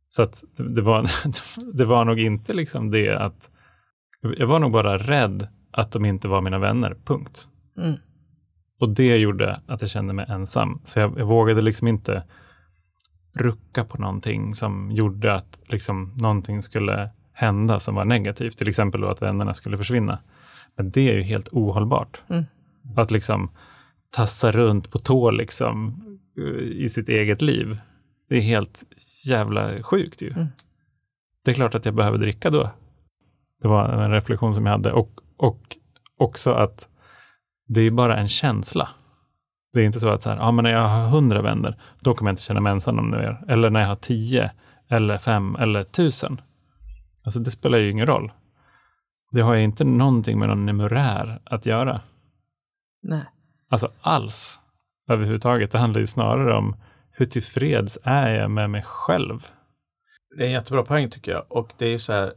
Så 0.09 0.21
att 0.21 0.43
det, 0.57 0.73
det, 0.73 0.81
var, 0.81 1.09
det 1.77 1.85
var 1.85 2.05
nog 2.05 2.19
inte 2.19 2.53
liksom 2.53 2.91
det 2.91 3.15
att, 3.15 3.49
jag 4.37 4.47
var 4.47 4.59
nog 4.59 4.71
bara 4.71 4.97
rädd 4.97 5.47
att 5.71 5.91
de 5.91 6.05
inte 6.05 6.27
var 6.27 6.41
mina 6.41 6.59
vänner, 6.59 6.97
punkt. 7.05 7.47
Mm. 7.77 7.95
Och 8.79 8.89
det 8.89 9.17
gjorde 9.17 9.61
att 9.67 9.81
jag 9.81 9.89
kände 9.89 10.13
mig 10.13 10.25
ensam. 10.29 10.81
Så 10.83 10.99
jag, 10.99 11.19
jag 11.19 11.25
vågade 11.25 11.61
liksom 11.61 11.87
inte 11.87 12.23
rucka 13.33 13.85
på 13.85 13.97
någonting 13.97 14.53
som 14.53 14.91
gjorde 14.91 15.33
att 15.33 15.63
liksom 15.67 16.13
någonting 16.17 16.61
skulle 16.61 17.09
hända 17.33 17.79
som 17.79 17.95
var 17.95 18.05
negativt. 18.05 18.57
Till 18.57 18.67
exempel 18.67 19.01
då 19.01 19.07
att 19.07 19.21
vännerna 19.21 19.53
skulle 19.53 19.77
försvinna. 19.77 20.19
Men 20.75 20.91
det 20.91 21.09
är 21.09 21.15
ju 21.15 21.21
helt 21.21 21.49
ohållbart. 21.51 22.21
Mm. 22.29 22.43
Att 22.95 23.11
liksom 23.11 23.51
tassa 24.09 24.51
runt 24.51 24.91
på 24.91 24.99
tå 24.99 25.31
liksom 25.31 26.01
eh, 26.37 26.63
i 26.63 26.89
sitt 26.89 27.09
eget 27.09 27.41
liv. 27.41 27.77
Det 28.29 28.37
är 28.37 28.41
helt 28.41 28.83
jävla 29.25 29.83
sjukt 29.83 30.21
ju. 30.21 30.31
Mm. 30.31 30.47
Det 31.45 31.51
är 31.51 31.55
klart 31.55 31.75
att 31.75 31.85
jag 31.85 31.95
behöver 31.95 32.17
dricka 32.17 32.49
då. 32.49 32.71
Det 33.61 33.67
var 33.67 33.89
en 33.89 34.11
reflektion 34.11 34.55
som 34.55 34.65
jag 34.65 34.73
hade. 34.73 34.91
Och, 34.91 35.19
och 35.37 35.77
också 36.17 36.51
att 36.51 36.87
det 37.67 37.81
är 37.81 37.91
bara 37.91 38.17
en 38.17 38.27
känsla. 38.27 38.89
Det 39.73 39.81
är 39.81 39.85
inte 39.85 39.99
så 39.99 40.09
att 40.09 40.21
så 40.21 40.29
här, 40.29 40.37
ja, 40.37 40.51
men 40.51 40.63
när 40.63 40.71
jag 40.71 40.87
har 40.87 41.09
hundra 41.09 41.41
vänner, 41.41 41.81
då 42.01 42.13
kommer 42.13 42.29
jag 42.29 42.33
inte 42.33 42.41
känna 42.41 42.59
mig 42.59 42.71
ensam 42.71 42.99
om 42.99 43.11
det. 43.11 43.37
Eller 43.47 43.69
när 43.69 43.79
jag 43.79 43.87
har 43.87 43.95
tio, 43.95 44.51
eller 44.89 45.17
fem, 45.17 45.55
eller 45.55 45.83
tusen. 45.83 46.41
Alltså 47.23 47.39
det 47.39 47.51
spelar 47.51 47.77
ju 47.77 47.91
ingen 47.91 48.05
roll. 48.05 48.31
Det 49.31 49.41
har 49.41 49.55
ju 49.55 49.63
inte 49.63 49.85
någonting 49.85 50.39
med 50.39 50.49
någon 50.49 50.65
numerär 50.65 51.41
att 51.45 51.65
göra. 51.65 52.01
Nej. 53.03 53.25
Alltså 53.69 53.91
alls 54.01 54.61
överhuvudtaget. 55.07 55.71
Det 55.71 55.77
handlar 55.77 55.99
ju 55.99 56.07
snarare 56.07 56.57
om 56.57 56.75
hur 57.11 57.25
tillfreds 57.25 57.99
är 58.03 58.29
jag 58.29 58.51
med 58.51 58.69
mig 58.69 58.83
själv. 58.85 59.47
Det 60.37 60.43
är 60.43 60.47
en 60.47 60.53
jättebra 60.53 60.83
poäng 60.83 61.09
tycker 61.09 61.31
jag. 61.31 61.45
Och 61.49 61.73
det 61.77 61.85
är 61.85 61.89
ju 61.89 61.99
så 61.99 62.13
här, 62.13 62.33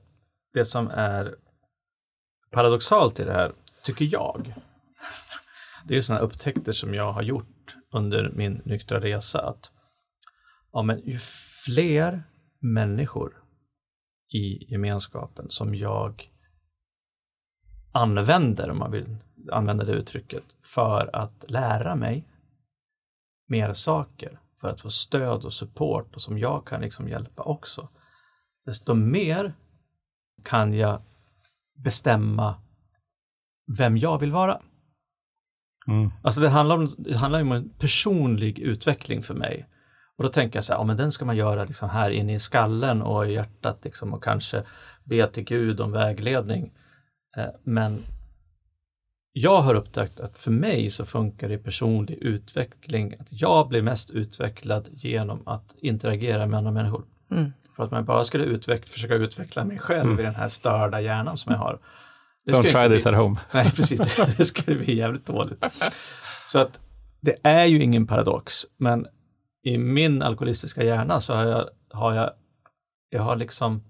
det 0.52 0.64
som 0.64 0.88
är 0.88 1.34
paradoxalt 2.50 3.20
i 3.20 3.24
det 3.24 3.32
här, 3.32 3.52
tycker 3.82 4.04
jag, 4.04 4.54
det 5.84 5.94
är 5.94 5.96
ju 5.96 6.02
sådana 6.02 6.24
upptäckter 6.24 6.72
som 6.72 6.94
jag 6.94 7.12
har 7.12 7.22
gjort 7.22 7.76
under 7.92 8.30
min 8.30 8.62
nyktra 8.64 9.00
resa. 9.00 9.48
Att 9.48 9.70
ja, 10.72 10.82
men 10.82 11.00
ju 11.00 11.18
fler 11.64 12.22
människor 12.58 13.42
i 14.32 14.72
gemenskapen 14.72 15.50
som 15.50 15.74
jag 15.74 16.30
använder, 17.92 18.70
om 18.70 18.78
man 18.78 18.90
vill 18.90 19.16
använda 19.52 19.84
det 19.84 19.92
uttrycket, 19.92 20.44
för 20.74 21.16
att 21.16 21.44
lära 21.48 21.96
mig 21.96 22.28
mer 23.48 23.74
saker, 23.74 24.40
för 24.60 24.68
att 24.68 24.80
få 24.80 24.90
stöd 24.90 25.44
och 25.44 25.52
support 25.52 26.14
och 26.14 26.22
som 26.22 26.38
jag 26.38 26.66
kan 26.66 26.80
liksom 26.80 27.08
hjälpa 27.08 27.42
också. 27.42 27.88
Desto 28.64 28.94
mer 28.94 29.54
kan 30.44 30.74
jag 30.74 31.02
bestämma 31.84 32.54
vem 33.78 33.96
jag 33.96 34.18
vill 34.18 34.32
vara. 34.32 34.60
Mm. 35.88 36.10
Alltså 36.22 36.40
det 36.40 36.48
handlar, 36.48 36.76
om, 36.76 36.94
det 36.98 37.16
handlar 37.16 37.40
om 37.40 37.52
en 37.52 37.68
personlig 37.78 38.58
utveckling 38.58 39.22
för 39.22 39.34
mig. 39.34 39.66
Och 40.16 40.24
då 40.24 40.30
tänker 40.30 40.56
jag 40.56 40.64
så 40.64 40.72
här, 40.72 40.80
ja 40.80 40.84
men 40.84 40.96
den 40.96 41.12
ska 41.12 41.24
man 41.24 41.36
göra 41.36 41.64
liksom 41.64 41.88
här 41.88 42.10
inne 42.10 42.34
i 42.34 42.38
skallen 42.38 43.02
och 43.02 43.26
i 43.26 43.32
hjärtat 43.32 43.80
liksom 43.84 44.14
och 44.14 44.24
kanske 44.24 44.64
be 45.04 45.26
till 45.26 45.44
Gud 45.44 45.80
om 45.80 45.92
vägledning. 45.92 46.72
Eh, 47.36 47.48
men 47.64 48.04
jag 49.32 49.62
har 49.62 49.74
upptäckt 49.74 50.20
att 50.20 50.38
för 50.38 50.50
mig 50.50 50.90
så 50.90 51.04
funkar 51.04 51.48
det 51.48 51.54
i 51.54 51.58
personlig 51.58 52.14
utveckling 52.14 53.14
att 53.18 53.28
jag 53.30 53.68
blir 53.68 53.82
mest 53.82 54.10
utvecklad 54.10 54.88
genom 54.92 55.48
att 55.48 55.74
interagera 55.76 56.46
med 56.46 56.58
andra 56.58 56.70
människor. 56.70 57.04
Mm. 57.30 57.52
För 57.76 57.84
att 57.84 57.90
man 57.90 58.04
bara 58.04 58.24
skulle 58.24 58.44
utveck 58.44 58.88
försöka 58.88 59.14
utveckla 59.14 59.64
mig 59.64 59.78
själv 59.78 60.06
Mm. 60.10 60.20
i 60.20 60.22
den 60.22 60.34
här 60.34 60.48
störda 60.48 61.00
hjärnan 61.00 61.38
som 61.38 61.52
jag 61.52 61.58
har. 61.58 61.78
Det 62.44 62.52
Don't 62.52 62.62
try 62.62 62.88
this 62.96 63.04
bli- 63.04 63.12
at 63.12 63.18
home. 63.18 63.36
Nej, 63.52 63.70
precis. 63.70 64.16
Det 64.36 64.44
skulle 64.44 64.78
bli 64.78 64.94
jävligt 64.96 65.26
dåligt. 65.26 65.64
Så 66.48 66.58
att 66.58 66.80
det 67.20 67.36
är 67.42 67.64
ju 67.64 67.82
ingen 67.82 68.06
paradox, 68.06 68.66
men 68.76 69.06
i 69.62 69.78
min 69.78 70.22
alkoholistiska 70.22 70.84
hjärna 70.84 71.20
så 71.20 71.34
har 71.34 71.44
jag, 71.44 71.68
har 71.90 72.14
jag, 72.14 72.30
jag 73.10 73.22
har 73.22 73.36
liksom, 73.36 73.82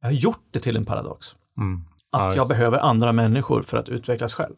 jag 0.00 0.08
har 0.08 0.12
gjort 0.12 0.44
det 0.50 0.60
till 0.60 0.76
en 0.76 0.84
paradox. 0.84 1.26
Mm. 1.58 1.80
Att 2.10 2.20
Ja, 2.20 2.34
jag 2.36 2.48
behöver 2.48 2.78
andra 2.78 3.12
människor 3.12 3.62
för 3.62 3.76
att 3.76 3.88
utvecklas 3.88 4.34
själv. 4.34 4.54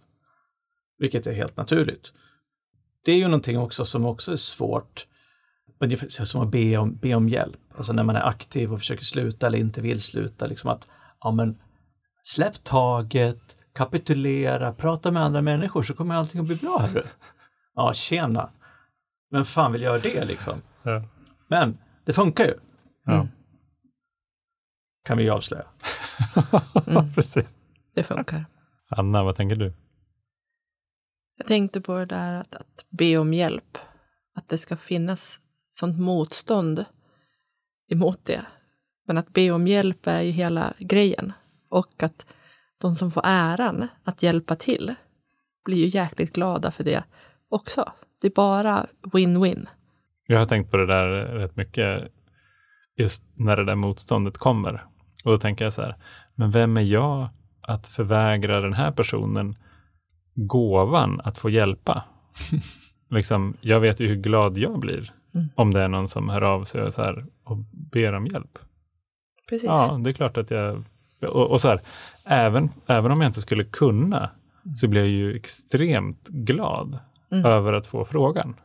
Vilket 0.99 1.27
är 1.27 1.33
helt 1.33 1.57
naturligt. 1.57 2.13
Det 3.05 3.13
är 3.13 3.17
ju 3.17 3.25
någonting 3.25 3.59
också 3.59 3.85
som 3.85 4.05
också 4.07 4.33
är 4.33 4.37
svårt, 4.37 5.07
ungefär 5.81 6.09
som 6.25 6.43
att 6.43 6.51
be 6.51 6.77
om, 6.77 6.97
be 6.97 7.15
om 7.15 7.29
hjälp. 7.29 7.59
Alltså 7.77 7.93
när 7.93 8.03
man 8.05 8.17
är 8.17 8.29
aktiv 8.29 8.73
och 8.73 8.79
försöker 8.79 9.05
sluta 9.05 9.47
eller 9.47 9.59
inte 9.59 9.81
vill 9.81 10.01
sluta, 10.03 10.47
liksom 10.47 10.71
att 10.71 10.87
ja, 11.21 11.31
men, 11.31 11.59
släpp 12.23 12.65
taget, 12.65 13.57
kapitulera, 13.75 14.73
prata 14.73 15.11
med 15.11 15.23
andra 15.23 15.43
människor 15.43 15.83
så 15.83 15.95
kommer 15.95 16.15
allting 16.15 16.41
att 16.41 16.47
bli 16.47 16.57
bra. 16.57 16.79
Hörru. 16.79 17.03
Ja, 17.75 17.93
tjena. 17.93 18.51
Men 19.31 19.45
fan 19.45 19.73
vill 19.73 19.83
göra 19.83 19.99
det 19.99 20.25
liksom? 20.25 20.63
Ja. 20.83 21.03
Men 21.49 21.79
det 22.05 22.13
funkar 22.13 22.45
ju, 22.45 22.55
Ja. 23.05 23.13
Mm. 23.15 23.29
kan 25.05 25.19
vi 25.19 25.25
ju 25.25 25.31
avslöja. 25.31 25.67
Mm. 26.87 27.15
Precis. 27.15 27.55
Det 27.95 28.03
funkar. 28.03 28.45
Anna, 28.91 29.25
vad 29.25 29.37
tänker 29.37 29.57
du? 29.57 29.73
Jag 31.37 31.47
tänkte 31.47 31.81
på 31.81 31.99
det 31.99 32.07
där 32.07 32.33
att, 32.41 32.55
att 32.55 32.85
be 32.91 33.19
om 33.19 33.35
hjälp. 33.35 33.79
Att 34.35 34.49
det 34.49 34.59
ska 34.59 34.77
finnas 34.77 35.41
sånt 35.71 35.99
motstånd 35.99 36.85
emot 37.89 38.25
det. 38.25 38.47
Men 39.07 39.19
att 39.19 39.33
be 39.33 39.51
om 39.51 39.67
hjälp 39.67 40.07
är 40.07 40.21
ju 40.21 40.31
hela 40.31 40.75
grejen. 40.79 41.33
Och 41.69 42.03
att 42.03 42.27
de 42.81 42.97
som 42.97 43.11
får 43.11 43.23
äran 43.25 43.89
att 44.05 44.23
hjälpa 44.23 44.57
till 44.57 44.95
blir 45.65 45.79
ju 45.79 45.87
jäkligt 45.87 46.33
glada 46.33 46.71
för 46.71 46.85
det 46.85 47.05
också. 47.49 47.93
Det 48.21 48.27
är 48.27 48.33
bara 48.33 48.87
win-win. 49.03 49.67
Jag 50.27 50.39
har 50.39 50.45
tänkt 50.45 50.71
på 50.71 50.77
det 50.77 50.87
där 50.87 51.09
rätt 51.11 51.57
mycket 51.57 52.13
just 52.97 53.25
när 53.35 53.57
det 53.57 53.65
där 53.65 53.75
motståndet 53.75 54.39
kommer. 54.39 54.85
Och 55.25 55.31
då 55.31 55.39
tänker 55.39 55.65
jag 55.65 55.73
så 55.73 55.83
här, 55.83 55.97
men 56.35 56.51
vem 56.51 56.77
är 56.77 56.83
jag 56.83 57.29
att 57.61 57.87
förvägra 57.87 58.61
den 58.61 58.73
här 58.73 58.93
personen 58.93 59.57
gåvan 60.35 61.21
att 61.25 61.39
få 61.39 61.51
hjälpa? 61.51 62.05
liksom, 63.11 63.57
jag 63.61 63.81
vet 63.81 64.01
ju 64.01 64.09
hur 64.09 64.17
glad 64.17 64.59
jag 64.59 64.79
blir 64.79 65.13
Mm. 65.35 65.49
om 65.55 65.75
det 65.75 65.83
är 65.83 65.89
någon 65.89 66.09
som 66.09 66.29
hör 66.29 66.43
av 66.43 66.65
sig 66.65 66.83
och, 66.83 66.95
så 66.95 67.03
här, 67.03 67.27
och 67.45 67.57
ber 67.93 68.13
om 68.13 68.27
hjälp. 68.27 68.59
Precis. 69.49 69.67
Ja, 69.67 70.01
det 70.05 70.11
är 70.11 70.15
klart 70.15 70.37
att 70.37 70.51
jag... 70.51 70.85
Och, 71.23 71.51
och 71.51 71.61
så 71.61 71.69
här, 71.69 71.81
även, 72.25 72.71
även 72.87 73.11
om 73.11 73.21
jag 73.21 73.29
inte 73.29 73.41
skulle 73.41 73.65
kunna 73.65 74.31
så 74.77 74.89
blir 74.89 75.01
jag 75.01 75.11
ju 75.11 75.37
extremt 75.37 76.29
glad 76.29 76.99
Mm. 77.33 77.45
över 77.45 77.73
att 77.73 77.87
få 77.87 78.05
frågan. 78.05 78.57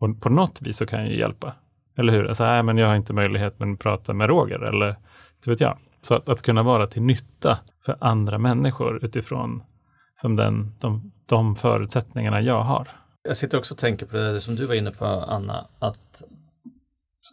Och 0.00 0.20
på 0.20 0.28
något 0.28 0.62
vis 0.62 0.76
så 0.76 0.86
kan 0.86 1.00
jag 1.00 1.08
ju 1.10 1.18
hjälpa. 1.18 1.54
Eller 1.96 2.12
hur? 2.12 2.28
Alltså, 2.28 2.44
nej, 2.44 2.62
men 2.62 2.78
jag 2.78 2.88
har 2.88 2.94
inte 2.94 3.12
möjlighet 3.12 3.62
att 3.62 3.78
prata 3.78 4.14
med 4.14 4.28
Roger, 4.28 4.58
eller 4.58 4.88
inte 5.36 5.50
vet 5.50 5.60
jag. 5.60 5.78
Så 6.00 6.14
att, 6.14 6.28
att 6.28 6.42
kunna 6.42 6.62
vara 6.62 6.86
till 6.86 7.02
nytta 7.02 7.58
för 7.84 7.96
andra 8.00 8.38
människor 8.38 9.04
utifrån 9.04 9.62
som 10.14 10.36
den, 10.36 10.76
de, 10.80 11.12
de 11.26 11.56
förutsättningarna 11.56 12.40
jag 12.40 12.62
har. 12.62 12.88
Jag 13.22 13.36
sitter 13.36 13.58
också 13.58 13.74
och 13.74 13.78
tänker 13.78 14.06
på 14.06 14.16
det 14.16 14.40
som 14.40 14.56
du 14.56 14.66
var 14.66 14.74
inne 14.74 14.90
på 14.90 15.04
Anna, 15.04 15.68
att 15.78 16.22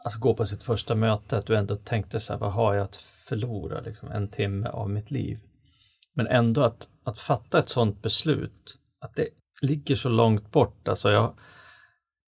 alltså 0.04 0.20
gå 0.20 0.34
på 0.34 0.46
sitt 0.46 0.64
första 0.64 0.96
möte, 0.96 1.38
att 1.38 1.46
du 1.46 1.56
ändå 1.56 1.76
tänkte 1.76 2.20
så 2.20 2.34
här, 2.34 2.40
vad 2.40 2.54
har 2.54 2.74
jag 2.74 2.84
att 2.84 2.96
förlora, 3.28 3.82
liksom, 3.82 4.12
en 4.12 4.28
timme 4.28 4.70
av 4.70 4.90
mitt 4.90 5.12
liv. 5.12 5.40
Men 6.16 6.28
ändå 6.28 6.64
att, 6.64 6.88
att 7.06 7.20
fatta 7.20 7.60
ett 7.60 7.70
sådant 7.70 8.02
beslut, 8.02 8.78
att 9.02 9.16
det 9.16 9.28
ligger 9.62 9.96
så 9.96 10.10
långt 10.10 10.52
bort, 10.52 10.88
alltså 10.88 11.12
jag, 11.12 11.34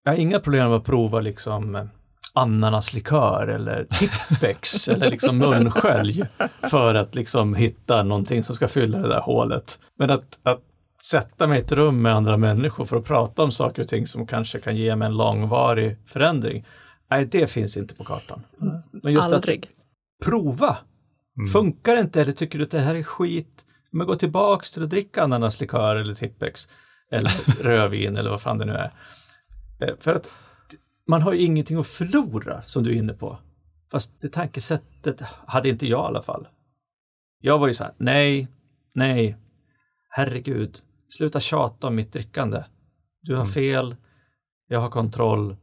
jag 0.04 0.12
har 0.12 0.18
inga 0.18 0.40
problem 0.40 0.70
med 0.70 0.78
att 0.78 0.86
prova 0.86 1.20
liksom 1.20 1.90
ananaslikör 2.34 3.48
eller 3.48 3.84
Tippex 3.84 4.88
eller 4.90 5.10
liksom 5.10 5.38
munskölj 5.38 6.24
för 6.62 6.96
att 6.96 7.16
liksom 7.16 7.56
hitta 7.56 8.04
någonting 8.04 8.44
som 8.44 8.56
ska 8.56 8.68
fylla 8.68 8.98
det 8.98 9.08
där 9.08 9.22
hålet. 9.22 9.80
Men 10.00 10.10
att, 10.10 10.40
att 10.44 10.62
sätta 11.04 11.48
mig 11.48 11.60
i 11.60 11.62
ett 11.62 11.72
rum 11.72 12.02
med 12.02 12.16
andra 12.16 12.38
människor 12.38 12.86
för 12.86 12.98
att 12.98 13.06
prata 13.06 13.44
om 13.44 13.52
saker 13.52 13.82
och 13.82 13.88
ting 13.88 14.08
som 14.08 14.28
kanske 14.28 14.60
kan 14.60 14.76
ge 14.78 14.96
mig 14.96 15.06
en 15.06 15.18
långvarig 15.18 15.98
förändring. 16.06 16.66
Nej, 17.10 17.26
det 17.26 17.48
finns 17.48 17.78
inte 17.78 17.96
på 17.96 18.04
kartan. 18.04 18.44
Men 18.92 19.14
just 19.14 19.34
Aldrig. 19.34 19.66
att 19.66 20.26
prova. 20.26 20.78
Mm. 21.38 21.48
Funkar 21.48 21.96
det 21.96 22.02
inte 22.02 22.22
eller 22.22 22.32
tycker 22.34 22.60
du 22.60 22.66
att 22.66 22.72
det 22.72 22.80
här 22.80 22.96
är 22.96 23.04
skit? 23.04 23.66
Men 23.92 24.08
gå 24.08 24.16
tillbaks 24.16 24.72
till 24.72 24.84
att 24.84 24.90
dricka 24.90 25.24
ananaslikör 25.24 25.96
eller 25.96 26.14
Tippex 26.14 26.70
eller 27.12 27.32
rödvin 27.64 28.18
eller 28.18 28.30
vad 28.30 28.42
fan 28.42 28.58
det 28.58 28.66
nu 28.66 28.74
är. 28.74 28.94
Eh, 29.80 29.96
För 30.00 30.16
att 30.16 30.30
man 31.08 31.22
har 31.22 31.34
ju 31.34 31.40
ingenting 31.46 31.78
att 31.78 31.88
förlora 31.88 32.64
som 32.64 32.84
du 32.84 32.92
är 32.92 32.96
inne 32.96 33.14
på. 33.14 33.40
Fast 33.92 34.22
det 34.22 34.30
tankesättet 34.30 35.22
hade 35.46 35.70
inte 35.70 35.88
jag 35.88 36.00
i 36.06 36.08
alla 36.08 36.24
fall. 36.24 36.48
Jag 37.42 37.60
var 37.60 37.68
ju 37.68 37.74
så 37.74 37.84
här, 37.84 37.94
nej, 37.98 38.48
nej, 38.94 39.38
herregud, 40.10 40.80
sluta 41.10 41.40
tjata 41.40 41.88
om 41.88 41.96
mitt 41.96 42.14
drickande. 42.14 42.64
Du 43.22 43.34
har 43.36 43.42
Mm. 43.42 43.54
fel, 43.54 43.96
jag 44.68 44.80
har 44.80 44.90
kontroll, 44.90 45.58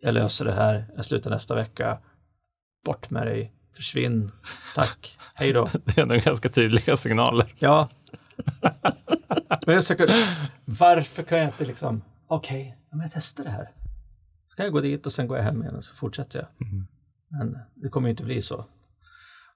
jag 0.00 0.14
löser 0.14 0.44
det 0.44 0.52
här, 0.52 0.86
jag 0.96 1.04
slutar 1.04 1.30
nästa 1.30 1.54
vecka. 1.54 1.98
Bort 2.84 3.10
med 3.10 3.26
dig, 3.26 3.52
försvinn, 3.76 4.30
tack, 4.74 5.18
hej 5.34 5.52
då. 5.52 5.68
Det 5.84 5.98
är 5.98 6.06
nog 6.06 6.18
ganska 6.22 6.48
tydliga 6.48 6.96
signaler. 6.96 7.54
Ja. 7.58 7.88
Men 9.66 9.74
jag 9.74 9.84
söker, 9.84 10.08
varför 10.64 11.22
kan 11.22 11.38
jag 11.38 11.48
inte 11.48 11.64
liksom, 11.64 12.02
okej, 12.26 12.76
okay, 12.90 13.00
jag 13.02 13.10
testar 13.12 13.44
det 13.44 13.50
här. 13.50 13.70
Ska 14.48 14.62
jag 14.62 14.72
gå 14.72 14.80
dit 14.80 15.06
och 15.06 15.12
sen 15.12 15.28
går 15.28 15.36
jag 15.36 15.44
hem 15.44 15.62
igen 15.62 15.76
och 15.76 15.84
så 15.84 15.94
fortsätter 15.94 16.38
jag. 16.38 16.68
Mm. 16.68 16.86
Men 17.30 17.58
det 17.74 17.88
kommer 17.88 18.08
ju 18.08 18.10
inte 18.10 18.22
bli 18.24 18.42
så 18.42 18.64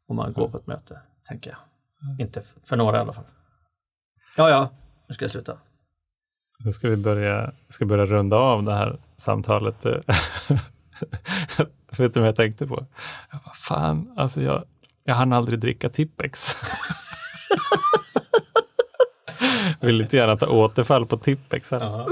om 0.07 0.17
man 0.17 0.33
går 0.33 0.49
på 0.49 0.59
ett 0.59 0.67
möte, 0.67 1.01
tänker 1.29 1.51
jag. 1.51 1.59
Inte 2.21 2.41
f- 2.41 2.55
för 2.65 2.77
några 2.77 2.97
i 2.99 3.01
alla 3.01 3.13
fall. 3.13 3.25
Ja, 4.37 4.51
ja, 4.51 4.71
nu 5.07 5.15
ska 5.15 5.25
jag 5.25 5.31
sluta. 5.31 5.57
Nu 6.59 6.73
ska 6.73 6.89
vi 6.89 6.97
börja, 6.97 7.53
ska 7.69 7.85
börja 7.85 8.07
runda 8.07 8.37
av 8.37 8.63
det 8.63 8.75
här 8.75 8.99
samtalet. 9.17 9.87
Vet 11.99 12.15
du 12.15 12.21
vad 12.21 12.29
jag 12.29 12.37
tänkte 12.37 12.67
på? 12.67 12.87
Jag 13.31 13.57
fan, 13.57 14.13
alltså 14.17 14.43
jag, 14.43 14.65
jag 15.05 15.15
hann 15.15 15.33
aldrig 15.33 15.59
dricka 15.59 15.89
Tippex. 15.89 16.51
Vill 19.81 20.01
inte 20.01 20.17
gärna 20.17 20.37
ta 20.37 20.47
återfall 20.47 21.07
på 21.07 21.17
Tippex. 21.17 21.73
Ja. 21.73 22.09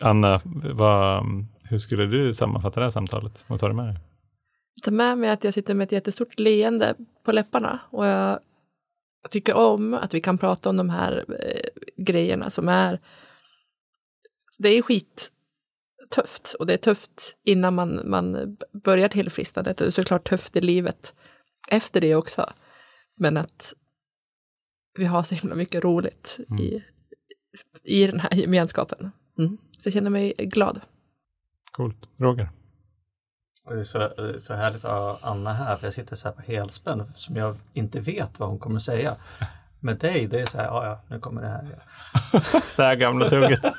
Anna, 0.00 0.40
vad, 0.74 1.24
hur 1.64 1.78
skulle 1.78 2.06
du 2.06 2.34
sammanfatta 2.34 2.80
det 2.80 2.86
här 2.86 2.90
samtalet? 2.90 3.44
Vad 3.46 3.60
tar 3.60 3.68
du 3.68 3.74
med 3.74 3.86
dig? 3.86 3.98
ta 4.84 4.90
med 4.90 5.18
mig 5.18 5.30
att 5.30 5.44
jag 5.44 5.54
sitter 5.54 5.74
med 5.74 5.84
ett 5.84 5.92
jättestort 5.92 6.38
leende 6.38 6.94
på 7.24 7.32
läpparna 7.32 7.80
och 7.90 8.06
jag 8.06 8.38
tycker 9.30 9.54
om 9.54 9.94
att 9.94 10.14
vi 10.14 10.20
kan 10.20 10.38
prata 10.38 10.70
om 10.70 10.76
de 10.76 10.90
här 10.90 11.24
eh, 11.40 11.70
grejerna 12.04 12.50
som 12.50 12.68
är 12.68 13.00
det 14.58 14.68
är 14.68 14.82
skittufft 14.82 16.54
och 16.58 16.66
det 16.66 16.72
är 16.72 16.78
tufft 16.78 17.36
innan 17.44 17.74
man, 17.74 18.10
man 18.10 18.56
börjar 18.84 19.08
tillfrisknandet 19.08 19.80
och 19.80 19.84
det 19.84 19.88
är 19.88 19.92
såklart 19.92 20.28
tufft 20.28 20.56
i 20.56 20.60
livet 20.60 21.14
efter 21.68 22.00
det 22.00 22.14
också. 22.14 22.52
Men 23.16 23.36
att 23.36 23.74
vi 24.98 25.04
har 25.04 25.22
så 25.22 25.34
himla 25.34 25.54
mycket 25.54 25.84
roligt 25.84 26.38
Mm. 26.50 26.62
i, 26.62 26.84
i 27.84 28.06
den 28.06 28.20
här 28.20 28.34
gemenskapen. 28.34 29.10
Mm. 29.38 29.58
Så 29.78 29.86
jag 29.86 29.94
känner 29.94 30.10
mig 30.10 30.34
glad. 30.38 30.80
Coolt. 31.72 31.98
Roger? 32.18 32.50
Det 33.68 33.80
är 33.80 33.84
så, 33.84 34.10
så 34.38 34.54
härligt 34.54 34.84
att 34.84 34.90
ha 34.90 35.18
Anna 35.22 35.52
här, 35.52 35.76
för 35.76 35.86
jag 35.86 35.94
sitter 35.94 36.16
så 36.16 36.28
här 36.28 36.34
på 36.34 36.42
helspänn 36.42 37.00
eftersom 37.00 37.36
jag 37.36 37.56
inte 37.72 38.00
vet 38.00 38.38
vad 38.38 38.48
hon 38.48 38.58
kommer 38.58 38.78
säga. 38.78 39.16
Med 39.80 39.98
dig, 39.98 40.26
det 40.26 40.40
är 40.40 40.46
så 40.46 40.58
här, 40.58 40.64
ja, 40.64 40.86
ja, 40.86 41.00
nu 41.08 41.20
kommer 41.20 41.42
det 41.42 41.48
här. 41.48 41.62
Det 42.76 42.82
här 42.82 42.96
gamla 42.96 43.30
tugget. 43.30 43.60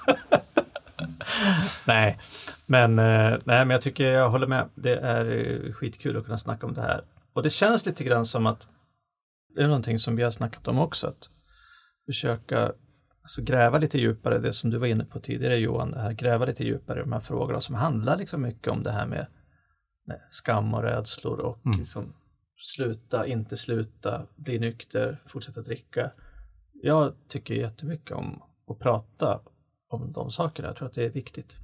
nej, 1.85 2.19
men, 2.65 2.99
eh, 2.99 3.37
nej, 3.43 3.65
men 3.65 3.69
jag 3.69 3.81
tycker 3.81 4.11
jag 4.11 4.29
håller 4.29 4.47
med. 4.47 4.69
Det 4.75 4.95
är 4.95 5.71
skitkul 5.71 6.17
att 6.17 6.25
kunna 6.25 6.37
snacka 6.37 6.67
om 6.67 6.73
det 6.73 6.81
här. 6.81 7.01
Och 7.33 7.43
det 7.43 7.49
känns 7.49 7.85
lite 7.85 8.03
grann 8.03 8.25
som 8.25 8.45
att 8.45 8.67
det 9.55 9.61
är 9.61 9.67
någonting 9.67 9.99
som 9.99 10.15
vi 10.15 10.23
har 10.23 10.31
snackat 10.31 10.67
om 10.67 10.79
också, 10.79 11.07
att 11.07 11.29
försöka 12.05 12.71
alltså, 13.21 13.41
gräva 13.41 13.77
lite 13.77 13.97
djupare, 13.97 14.39
det 14.39 14.53
som 14.53 14.69
du 14.69 14.77
var 14.77 14.87
inne 14.87 15.05
på 15.05 15.19
tidigare 15.19 15.57
Johan, 15.57 15.91
det 15.91 15.99
här, 15.99 16.11
gräva 16.11 16.45
lite 16.45 16.63
djupare 16.63 16.99
i 16.99 17.03
de 17.03 17.13
här 17.13 17.19
frågorna 17.19 17.61
som 17.61 17.75
handlar 17.75 18.17
liksom 18.17 18.41
mycket 18.41 18.67
om 18.67 18.83
det 18.83 18.91
här 18.91 19.05
med 19.05 19.27
skam 20.29 20.73
och 20.73 20.83
rädslor 20.83 21.39
och 21.39 21.65
Mm. 21.65 21.79
liksom, 21.79 22.13
sluta, 22.57 23.27
inte 23.27 23.57
sluta, 23.57 24.25
bli 24.35 24.59
nykter, 24.59 25.17
fortsätta 25.27 25.61
dricka. 25.61 26.11
Jag 26.73 27.13
tycker 27.29 27.53
jättemycket 27.53 28.11
om 28.11 28.41
att 28.67 28.79
prata 28.79 29.39
om 29.89 30.11
de 30.11 30.31
sakerna. 30.31 30.67
Jag 30.67 30.77
tror 30.77 30.87
att 30.87 30.95
det 30.95 31.03
är 31.05 31.09
viktigt. 31.09 31.57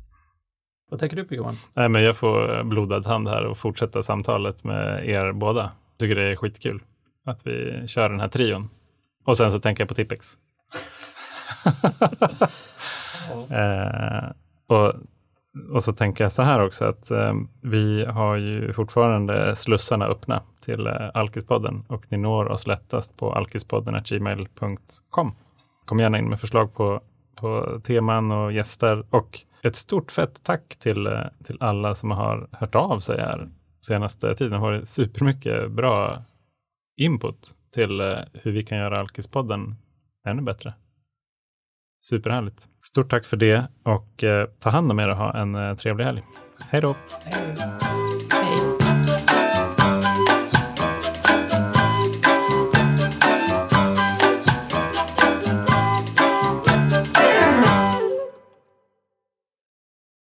Vad 0.89 0.99
tänker 0.99 1.15
du 1.15 1.23
på 1.25 1.35
Johan? 1.35 1.55
Nej, 1.75 1.89
men 1.89 2.03
jag 2.03 2.17
får 2.17 2.63
blodad 2.63 3.05
hand 3.05 3.27
här 3.27 3.45
och 3.45 3.57
fortsätta 3.57 4.01
samtalet 4.01 4.63
med 4.63 5.09
er 5.09 5.31
båda. 5.31 5.71
Tycker 5.97 6.15
det 6.15 6.27
är 6.31 6.35
skitkul 6.35 6.83
att 7.25 7.47
vi 7.47 7.87
kör 7.87 8.09
den 8.09 8.19
här 8.19 8.27
trion. 8.27 8.69
Och 9.25 9.37
sen 9.37 9.51
så 9.51 9.59
tänker 9.59 9.81
jag 9.81 9.89
på 9.89 9.95
Tippex. 9.95 10.27
eh, 13.49 14.31
och, 14.67 14.93
och 15.73 15.83
så 15.83 15.93
tänker 15.93 16.23
jag 16.23 16.31
så 16.31 16.41
här 16.41 16.65
också 16.65 16.85
att 16.85 17.11
eh, 17.11 17.33
vi 17.61 18.05
har 18.05 18.35
ju 18.35 18.73
fortfarande 18.73 19.55
slussarna 19.55 20.05
öppna 20.05 20.43
till 20.65 20.87
eh, 20.87 21.09
Alkispodden 21.13 21.83
och 21.87 22.05
ni 22.09 22.17
når 22.17 22.45
oss 22.45 22.67
lättast 22.67 23.17
på 23.17 23.33
alkispodden.gmail.com. 23.33 25.35
Kom 25.85 25.99
gärna 25.99 26.19
in 26.19 26.29
med 26.29 26.39
förslag 26.39 26.73
på, 26.73 27.01
på 27.35 27.81
teman 27.83 28.31
och 28.31 28.53
gäster 28.53 29.05
och 29.09 29.39
ett 29.63 29.75
stort 29.75 30.11
fett 30.11 30.43
tack 30.43 30.75
till, 30.79 31.07
eh, 31.07 31.21
till 31.43 31.57
alla 31.59 31.95
som 31.95 32.11
har 32.11 32.47
hört 32.51 32.75
av 32.75 32.99
sig 32.99 33.19
här 33.19 33.49
senaste 33.81 34.35
tiden. 34.35 34.51
Det 34.51 34.57
har 34.57 34.71
varit 34.71 34.87
supermycket 34.87 35.71
bra 35.71 36.23
input 36.97 37.53
till 37.73 38.01
eh, 38.01 38.17
hur 38.33 38.51
vi 38.51 38.63
kan 38.63 38.77
göra 38.77 38.99
Alkispodden 38.99 39.75
ännu 40.27 40.41
bättre. 40.41 40.73
Superhärligt. 42.01 42.67
Stort 42.83 43.09
tack 43.09 43.25
för 43.25 43.37
det 43.37 43.67
och 43.83 44.23
eh, 44.23 44.47
ta 44.59 44.69
hand 44.69 44.91
om 44.91 44.99
er 44.99 45.09
och 45.09 45.17
ha 45.17 45.37
en 45.37 45.55
eh, 45.55 45.75
trevlig 45.75 46.05
helg. 46.05 46.23
Hej 46.69 46.81
då! 46.81 46.95
Hej. 47.23 48.10